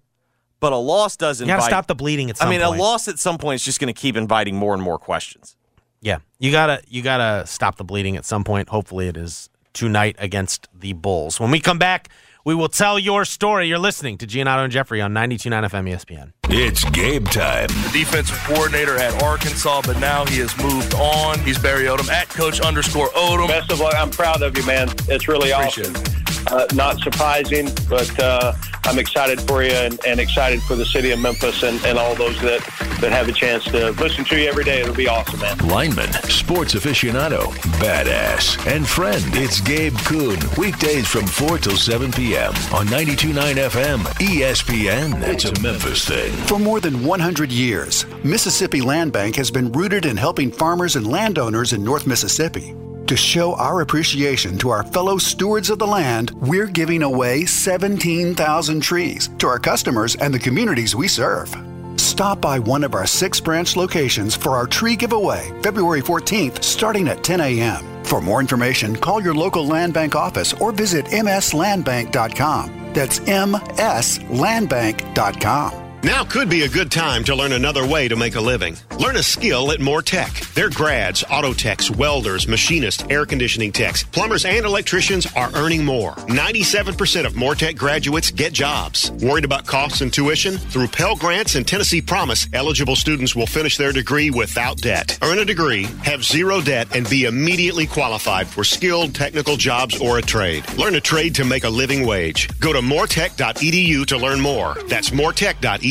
[0.59, 1.70] but a loss does You got to invite.
[1.70, 2.78] stop the bleeding at some I mean, point.
[2.78, 5.55] a loss at some point is just going to keep inviting more and more questions.
[6.02, 8.70] Yeah, you gotta you gotta stop the bleeding at some point.
[8.70, 11.39] Hopefully, it is tonight against the Bulls.
[11.39, 12.10] When we come back,
[12.43, 13.68] we will tell your story.
[13.68, 16.32] You're listening to Giannotto and Jeffrey on 92.9 FM ESPN.
[16.49, 17.68] It's Gabe time.
[17.68, 21.39] the defensive coordinator at Arkansas, but now he has moved on.
[21.41, 23.47] He's Barry Odom at Coach underscore Odom.
[23.47, 23.93] Best of luck.
[23.95, 24.89] I'm proud of you, man.
[25.08, 26.47] It's really Appreciate awesome.
[26.47, 28.54] Uh, not surprising, but uh,
[28.86, 32.15] I'm excited for you and, and excited for the city of Memphis and, and all
[32.15, 32.59] those that,
[32.99, 34.82] that have a chance to listen to you every day.
[34.82, 35.57] It'll be awesome, man.
[35.59, 39.23] Lineman, sports aficionado, badass, and friend.
[39.34, 40.38] It's Gabe Kuhn.
[40.57, 42.53] Weekdays from 4 till 7 p.m.
[42.73, 45.27] on 92.9 FM ESPN.
[45.27, 46.32] It's a Memphis thing.
[46.47, 51.07] For more than 100 years, Mississippi Land Bank has been rooted in helping farmers and
[51.07, 52.75] landowners in North Mississippi.
[53.12, 58.80] To show our appreciation to our fellow stewards of the land, we're giving away 17,000
[58.80, 61.53] trees to our customers and the communities we serve.
[61.97, 67.09] Stop by one of our six branch locations for our tree giveaway February 14th starting
[67.09, 67.84] at 10 a.m.
[68.05, 72.93] For more information, call your local land bank office or visit mslandbank.com.
[72.93, 75.90] That's mslandbank.com.
[76.04, 78.76] Now could be a good time to learn another way to make a living.
[78.99, 80.32] Learn a skill at Moore Tech.
[80.56, 86.14] Their grads, auto techs, welders, machinists, air conditioning techs, plumbers, and electricians are earning more.
[86.14, 89.12] 97% of Moore Tech graduates get jobs.
[89.12, 90.58] Worried about costs and tuition?
[90.58, 95.20] Through Pell Grants and Tennessee Promise, eligible students will finish their degree without debt.
[95.22, 100.18] Earn a degree, have zero debt, and be immediately qualified for skilled technical jobs or
[100.18, 100.64] a trade.
[100.80, 102.49] Learn a trade to make a living wage.
[102.60, 104.76] Go to mooretech.edu to learn more.
[104.88, 105.90] That's mooretech.edu.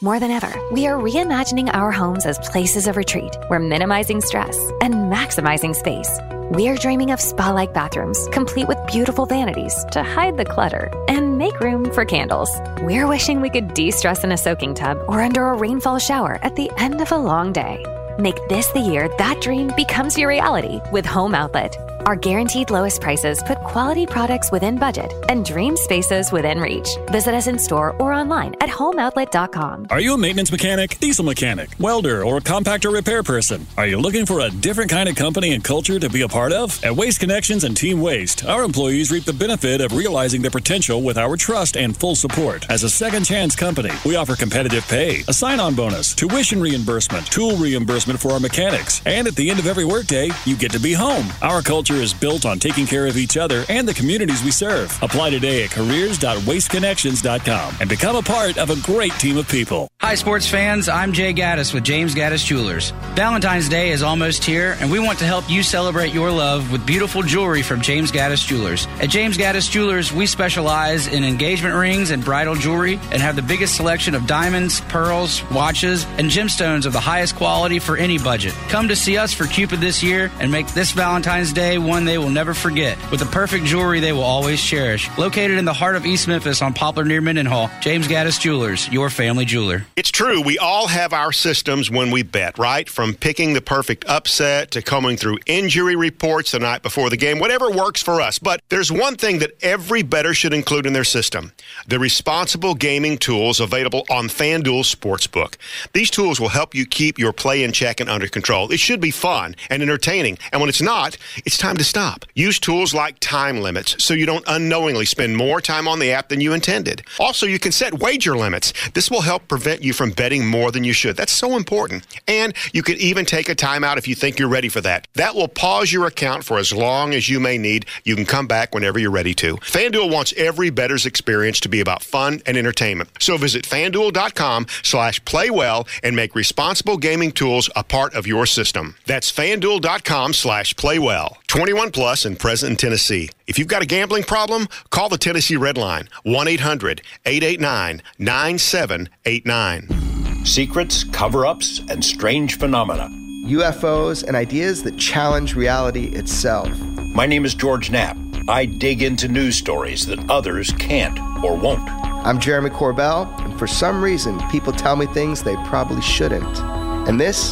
[0.00, 3.36] More than ever, we are reimagining our homes as places of retreat.
[3.48, 6.18] We're minimizing stress and maximizing space.
[6.50, 10.90] We are dreaming of spa like bathrooms, complete with beautiful vanities to hide the clutter
[11.06, 12.50] and make room for candles.
[12.80, 16.40] We're wishing we could de stress in a soaking tub or under a rainfall shower
[16.42, 17.78] at the end of a long day.
[18.18, 21.76] Make this the year that dream becomes your reality with Home Outlet.
[22.06, 26.88] Our guaranteed lowest prices put quality products within budget and dream spaces within reach.
[27.06, 29.86] Visit us in store or online at homeoutlet.com.
[29.90, 33.66] Are you a maintenance mechanic, diesel mechanic, welder, or compactor repair person?
[33.78, 36.52] Are you looking for a different kind of company and culture to be a part
[36.52, 36.82] of?
[36.84, 41.02] At Waste Connections and Team Waste, our employees reap the benefit of realizing their potential
[41.02, 42.68] with our trust and full support.
[42.68, 47.26] As a second chance company, we offer competitive pay, a sign on bonus, tuition reimbursement,
[47.26, 50.80] tool reimbursement for our mechanics, and at the end of every workday, you get to
[50.80, 51.26] be home.
[51.42, 54.96] Our culture is built on taking care of each other and the communities we serve.
[55.02, 59.88] Apply today at careers.wasteconnections.com and become a part of a great team of people.
[60.00, 60.88] Hi, sports fans.
[60.88, 62.90] I'm Jay Gaddis with James Gaddis Jewelers.
[63.14, 66.84] Valentine's Day is almost here, and we want to help you celebrate your love with
[66.86, 68.86] beautiful jewelry from James Gaddis Jewelers.
[69.00, 73.42] At James Gaddis Jewelers, we specialize in engagement rings and bridal jewelry and have the
[73.42, 78.52] biggest selection of diamonds, pearls, watches, and gemstones of the highest quality for any budget.
[78.68, 82.18] Come to see us for Cupid this year and make this Valentine's Day one they
[82.18, 85.08] will never forget with the perfect jewelry they will always cherish.
[85.18, 89.10] Located in the heart of East Memphis on Poplar near Mendenhall, James Gaddis Jewelers, your
[89.10, 89.84] family jeweler.
[89.96, 92.88] It's true, we all have our systems when we bet, right?
[92.88, 97.38] From picking the perfect upset to combing through injury reports the night before the game,
[97.38, 98.38] whatever works for us.
[98.38, 101.52] But there's one thing that every better should include in their system
[101.86, 105.56] the responsible gaming tools available on FanDuel Sportsbook.
[105.92, 108.70] These tools will help you keep your play in check and under control.
[108.70, 110.38] It should be fun and entertaining.
[110.52, 112.24] And when it's not, it's time to stop.
[112.34, 116.28] Use tools like time limits so you don't unknowingly spend more time on the app
[116.28, 117.02] than you intended.
[117.18, 118.72] Also, you can set wager limits.
[118.94, 121.16] This will help prevent you from betting more than you should.
[121.16, 122.06] That's so important.
[122.26, 125.06] And you can even take a timeout if you think you're ready for that.
[125.14, 127.86] That will pause your account for as long as you may need.
[128.04, 129.56] You can come back whenever you're ready to.
[129.56, 133.10] FanDuel wants every bettor's experience to be about fun and entertainment.
[133.20, 138.46] So visit fanduel.com slash play well and make responsible gaming tools a part of your
[138.46, 138.96] system.
[139.06, 141.38] That's fanduel.com slash play well.
[141.52, 143.28] 21 plus and present in Tennessee.
[143.46, 150.46] If you've got a gambling problem, call the Tennessee Red Line 1 800 889 9789.
[150.46, 153.06] Secrets, cover ups, and strange phenomena.
[153.48, 156.70] UFOs and ideas that challenge reality itself.
[157.14, 158.16] My name is George Knapp.
[158.48, 161.86] I dig into news stories that others can't or won't.
[161.86, 166.58] I'm Jeremy Corbell, and for some reason, people tell me things they probably shouldn't.
[167.06, 167.48] And this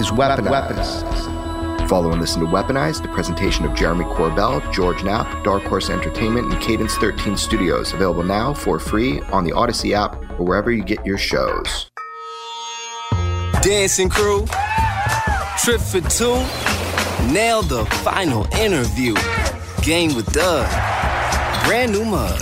[0.00, 0.48] is Weaponized.
[0.48, 1.41] Weaponized.
[1.88, 6.52] Follow and listen to Weaponized, the presentation of Jeremy Corbell, George Knapp, Dark Horse Entertainment,
[6.52, 7.92] and Cadence 13 Studios.
[7.92, 11.90] Available now for free on the Audacy app or wherever you get your shows.
[13.62, 14.46] Dancing crew,
[15.62, 16.34] trip for two,
[17.32, 19.14] nailed the final interview.
[19.82, 20.68] Game with Doug,
[21.66, 22.40] brand new mug.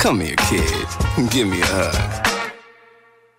[0.00, 0.86] Come here, kid,
[1.30, 2.26] give me a hug.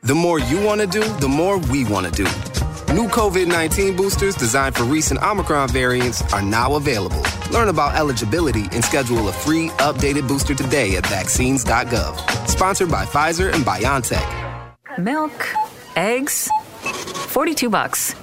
[0.03, 2.66] The more you want to do, the more we want to do.
[2.93, 7.21] New COVID 19 boosters designed for recent Omicron variants are now available.
[7.51, 12.47] Learn about eligibility and schedule a free updated booster today at vaccines.gov.
[12.47, 14.67] Sponsored by Pfizer and BioNTech.
[14.97, 15.47] Milk,
[15.95, 16.49] eggs,
[16.81, 18.15] 42 bucks.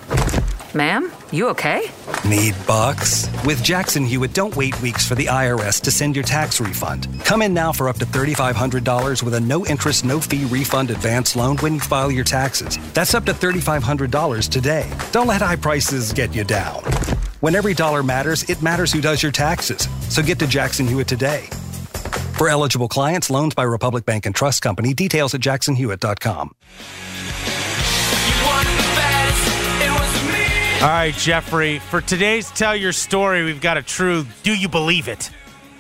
[0.75, 1.89] Ma'am, you okay?
[2.29, 3.31] Need bucks?
[3.45, 7.07] With Jackson Hewitt, don't wait weeks for the IRS to send your tax refund.
[7.25, 11.37] Come in now for up to $3,500 with a no interest, no fee refund advance
[11.37, 12.77] loan when you file your taxes.
[12.93, 14.91] That's up to $3,500 today.
[15.13, 16.83] Don't let high prices get you down.
[17.39, 19.87] When every dollar matters, it matters who does your taxes.
[20.09, 21.47] So get to Jackson Hewitt today.
[22.37, 24.93] For eligible clients, loans by Republic Bank and Trust Company.
[24.93, 26.53] Details at jacksonhewitt.com.
[30.85, 31.79] All right, Jeffrey.
[31.79, 35.31] For today's Tell Your Story, we've got a true Do You Believe It?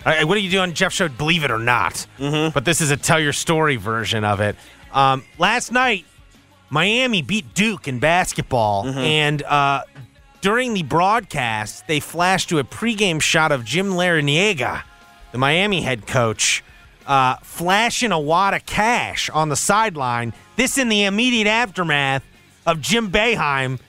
[0.07, 1.09] Right, what do you do on Jeff Show?
[1.09, 2.07] Believe it or not.
[2.19, 2.55] Mm-hmm.
[2.55, 4.57] But this is a Tell Your Story version of it.
[4.95, 6.07] Um, last night,
[6.71, 8.99] Miami beat Duke in basketball, Mm-hmm.
[8.99, 9.83] and uh,
[10.41, 14.85] during the broadcast, they flashed to a pregame shot of Jim Larrañaga,
[15.33, 16.65] the Miami head coach,
[17.07, 20.33] uh, flashing a wad of cash on the sideline.
[20.57, 22.25] This in the immediate aftermath
[22.67, 23.81] of Jim Boeheim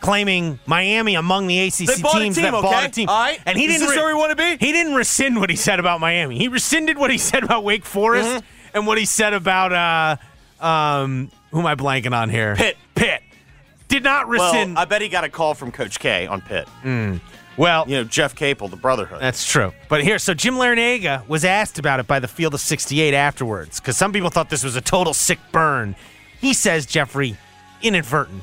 [0.00, 3.08] claiming Miami among the ACC They bought a teams team, that bought a team.
[3.08, 3.40] All right.
[3.46, 4.56] And he Is didn't this where we wanna be?
[4.58, 6.38] He didn't rescind what he said about Miami.
[6.38, 8.42] He rescinded what he said about Wake Forest Mhm.
[8.74, 12.54] and what he said about uh um who am I blanking on here?
[12.56, 12.76] Pitt.
[12.94, 13.22] Pitt.
[13.88, 16.68] Did not rescind Well, I bet he got a call from Coach K on Pitt.
[16.84, 17.20] Mm.
[17.56, 19.20] Well, you know Jeff Capel, the Brotherhood.
[19.20, 19.72] That's true.
[19.88, 23.80] But here, so Jim Larrañaga was asked about it by the Field of 68 afterwards
[23.80, 25.96] because some people thought this was a total sick burn.
[26.40, 27.36] He says, Jeffrey,
[27.82, 28.42] inadvertent,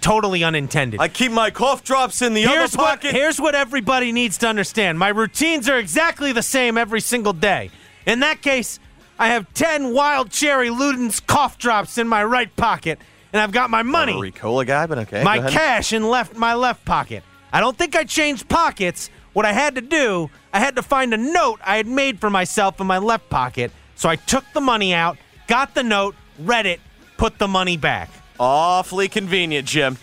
[0.00, 1.00] totally unintended.
[1.00, 3.12] I keep my cough drops in the here's other what, pocket.
[3.12, 4.98] Here's what everybody needs to understand.
[4.98, 7.70] My routines are exactly the same every single day.
[8.06, 8.80] In that case,
[9.18, 13.00] I have 10 wild cherry Luden's cough drops in my right pocket,
[13.32, 15.24] and I've got my money Not a Ricola guy, but okay.
[15.24, 17.24] my cash in left my left pocket.
[17.52, 19.10] I don't think I changed pockets.
[19.32, 22.30] What I had to do, I had to find a note I had made for
[22.30, 23.72] myself in my left pocket.
[23.94, 25.18] So I took the money out,
[25.48, 26.80] got the note, read it,
[27.16, 28.10] put the money back.
[28.38, 29.96] Awfully convenient, Jim.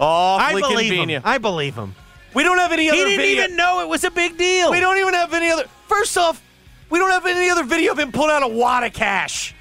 [0.00, 1.24] I Awfully believe convenient.
[1.24, 1.30] him.
[1.30, 1.94] I believe him.
[2.34, 3.44] We don't have any He other He didn't video.
[3.44, 4.70] even know it was a big deal.
[4.70, 5.64] We don't even have any other.
[5.88, 6.40] First off,
[6.90, 9.54] we don't have any other video of him pulling out a wad of cash.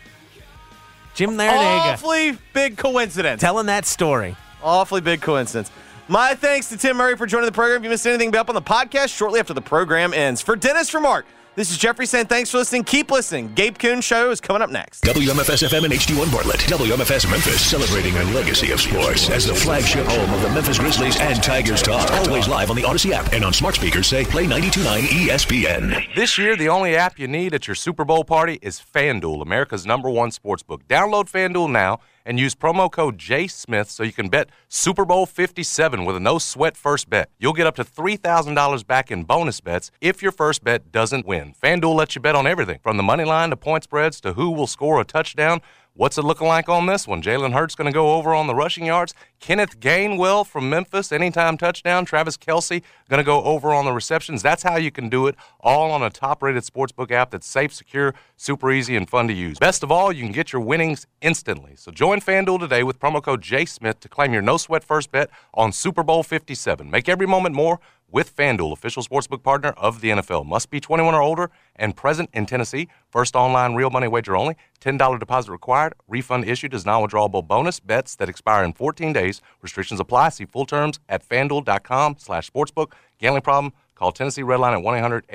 [1.15, 3.41] Jim Larrañaga Awfully big coincidence.
[3.41, 4.35] telling that story.
[4.61, 5.71] Awfully big coincidence.
[6.07, 7.77] My thanks to Tim Murray for joining the program.
[7.79, 10.41] If you missed anything, be up on the podcast shortly after the program ends.
[10.41, 11.25] For Dennis, for Mark,
[11.57, 12.83] this is Jeffrey saying thanks for listening.
[12.83, 13.51] Keep listening.
[13.55, 15.03] Gabe Kuhn Show is coming up next.
[15.03, 16.59] WMFS FM and HD1 Bartlett.
[16.59, 21.19] WMFS Memphis celebrating a legacy of sports as the flagship home of the Memphis Grizzlies
[21.19, 22.11] and Tigers talk.
[22.11, 26.15] Always live on the Audacy app and on smart speakers say play 92.9 ESPN.
[26.15, 29.83] This year, the only app you need at your Super Bowl party is FanDuel, America's
[29.83, 30.87] number one sports book.
[30.87, 36.05] Download FanDuel now and use promo code JSmith so you can bet Super Bowl 57
[36.05, 37.29] with a no sweat first bet.
[37.39, 41.55] You'll get up to $3,000 back in bonus bets if your first bet doesn't win.
[41.63, 44.51] FanDuel lets you bet on everything from the money line to point spreads to who
[44.51, 45.61] will score a touchdown.
[45.97, 47.23] What's it looking like on this one?
[47.23, 49.15] Jalen Hurts going to go over on the rushing yards.
[49.39, 52.05] Kenneth Gainwell from Memphis, anytime touchdown.
[52.05, 54.43] Travis Kelce going to go over on the receptions.
[54.43, 57.73] That's how you can do it, all on a top rated sportsbook app that's safe,
[57.73, 59.57] secure, super easy, and fun to use.
[59.57, 61.75] Best of all, you can get your winnings instantly.
[61.75, 65.31] So join FanDuel today with promo code JSmith to claim your no sweat first bet
[65.55, 66.91] on Super Bowl 57.
[66.91, 67.79] Make every moment more
[68.11, 70.45] with FanDuel, official sportsbook partner of the NFL.
[70.45, 72.87] Must be 21 or older and present in Tennessee.
[73.09, 74.55] First online real money wager only.
[74.81, 75.93] $10 deposit required.
[76.07, 79.41] Refund issued as non-withdrawable bonus bets that expire in 14 days.
[79.61, 80.29] Restrictions apply.
[80.29, 82.93] See full terms at fanduel.com slash sportsbook.
[83.19, 83.73] Gambling problem?
[83.97, 84.83] Call Tennessee Redline at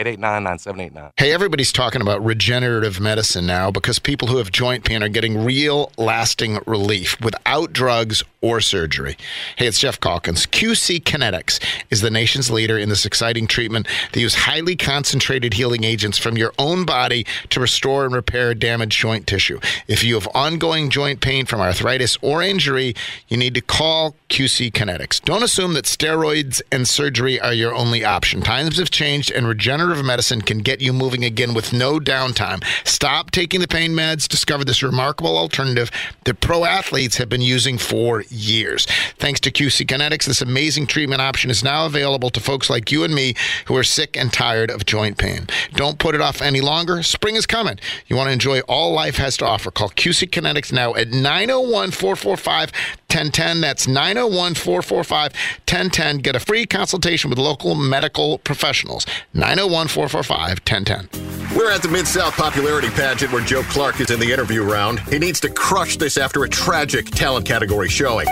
[0.07, 1.11] 1-800-889-9789.
[1.17, 5.45] Hey, everybody's talking about regenerative medicine now because people who have joint pain are getting
[5.45, 9.17] real lasting relief without drugs or surgery.
[9.57, 10.47] Hey, it's Jeff Calkins.
[10.47, 11.59] QC Kinetics
[11.91, 13.89] is the nation's leader in this exciting treatment.
[14.13, 18.99] They use highly concentrated healing agents from your own body to restore and repair damaged
[18.99, 19.59] joint tissue.
[19.89, 22.95] If you have ongoing joint pain from arthritis or injury,
[23.27, 25.21] you need to call QC Kinetics.
[25.21, 28.41] Don't assume that steroids and surgery are your only option.
[28.53, 32.62] Times have changed, and regenerative medicine can get you moving again with no downtime.
[32.86, 34.28] Stop taking the pain meds.
[34.28, 35.90] Discover this remarkable alternative
[36.24, 38.84] that pro athletes have been using for years.
[39.18, 43.05] Thanks to QC Kinetics, this amazing treatment option is now available to folks like you
[43.05, 43.34] and me
[43.68, 45.46] who are sick and tired of joint pain.
[45.72, 47.03] Don't put it off any longer.
[47.03, 47.78] Spring is coming.
[48.07, 49.70] You want to enjoy all life has to offer.
[49.70, 52.70] Call QC Kinetics now at 901 445
[53.09, 53.61] 1010.
[53.62, 56.18] That's 901 445 1010.
[56.18, 59.07] Get a free consultation with local medical professionals.
[59.34, 61.57] 901 445 1010.
[61.57, 65.01] We're at the Mid South Popularity Pageant where Joe Clark is in the interview round.
[65.01, 68.26] He needs to crush this after a tragic talent category showing.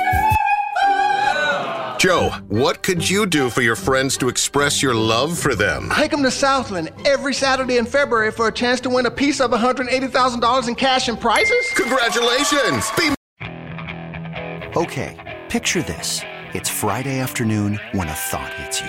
[1.99, 5.91] Joe, what could you do for your friends to express your love for them?
[5.93, 9.39] Take them to Southland every Saturday in February for a chance to win a piece
[9.39, 11.71] of $180,000 in cash and prizes?
[11.75, 12.91] Congratulations!
[12.97, 13.15] Be-
[14.77, 16.23] Okay, picture this.
[16.55, 18.89] It's Friday afternoon when a thought hits you.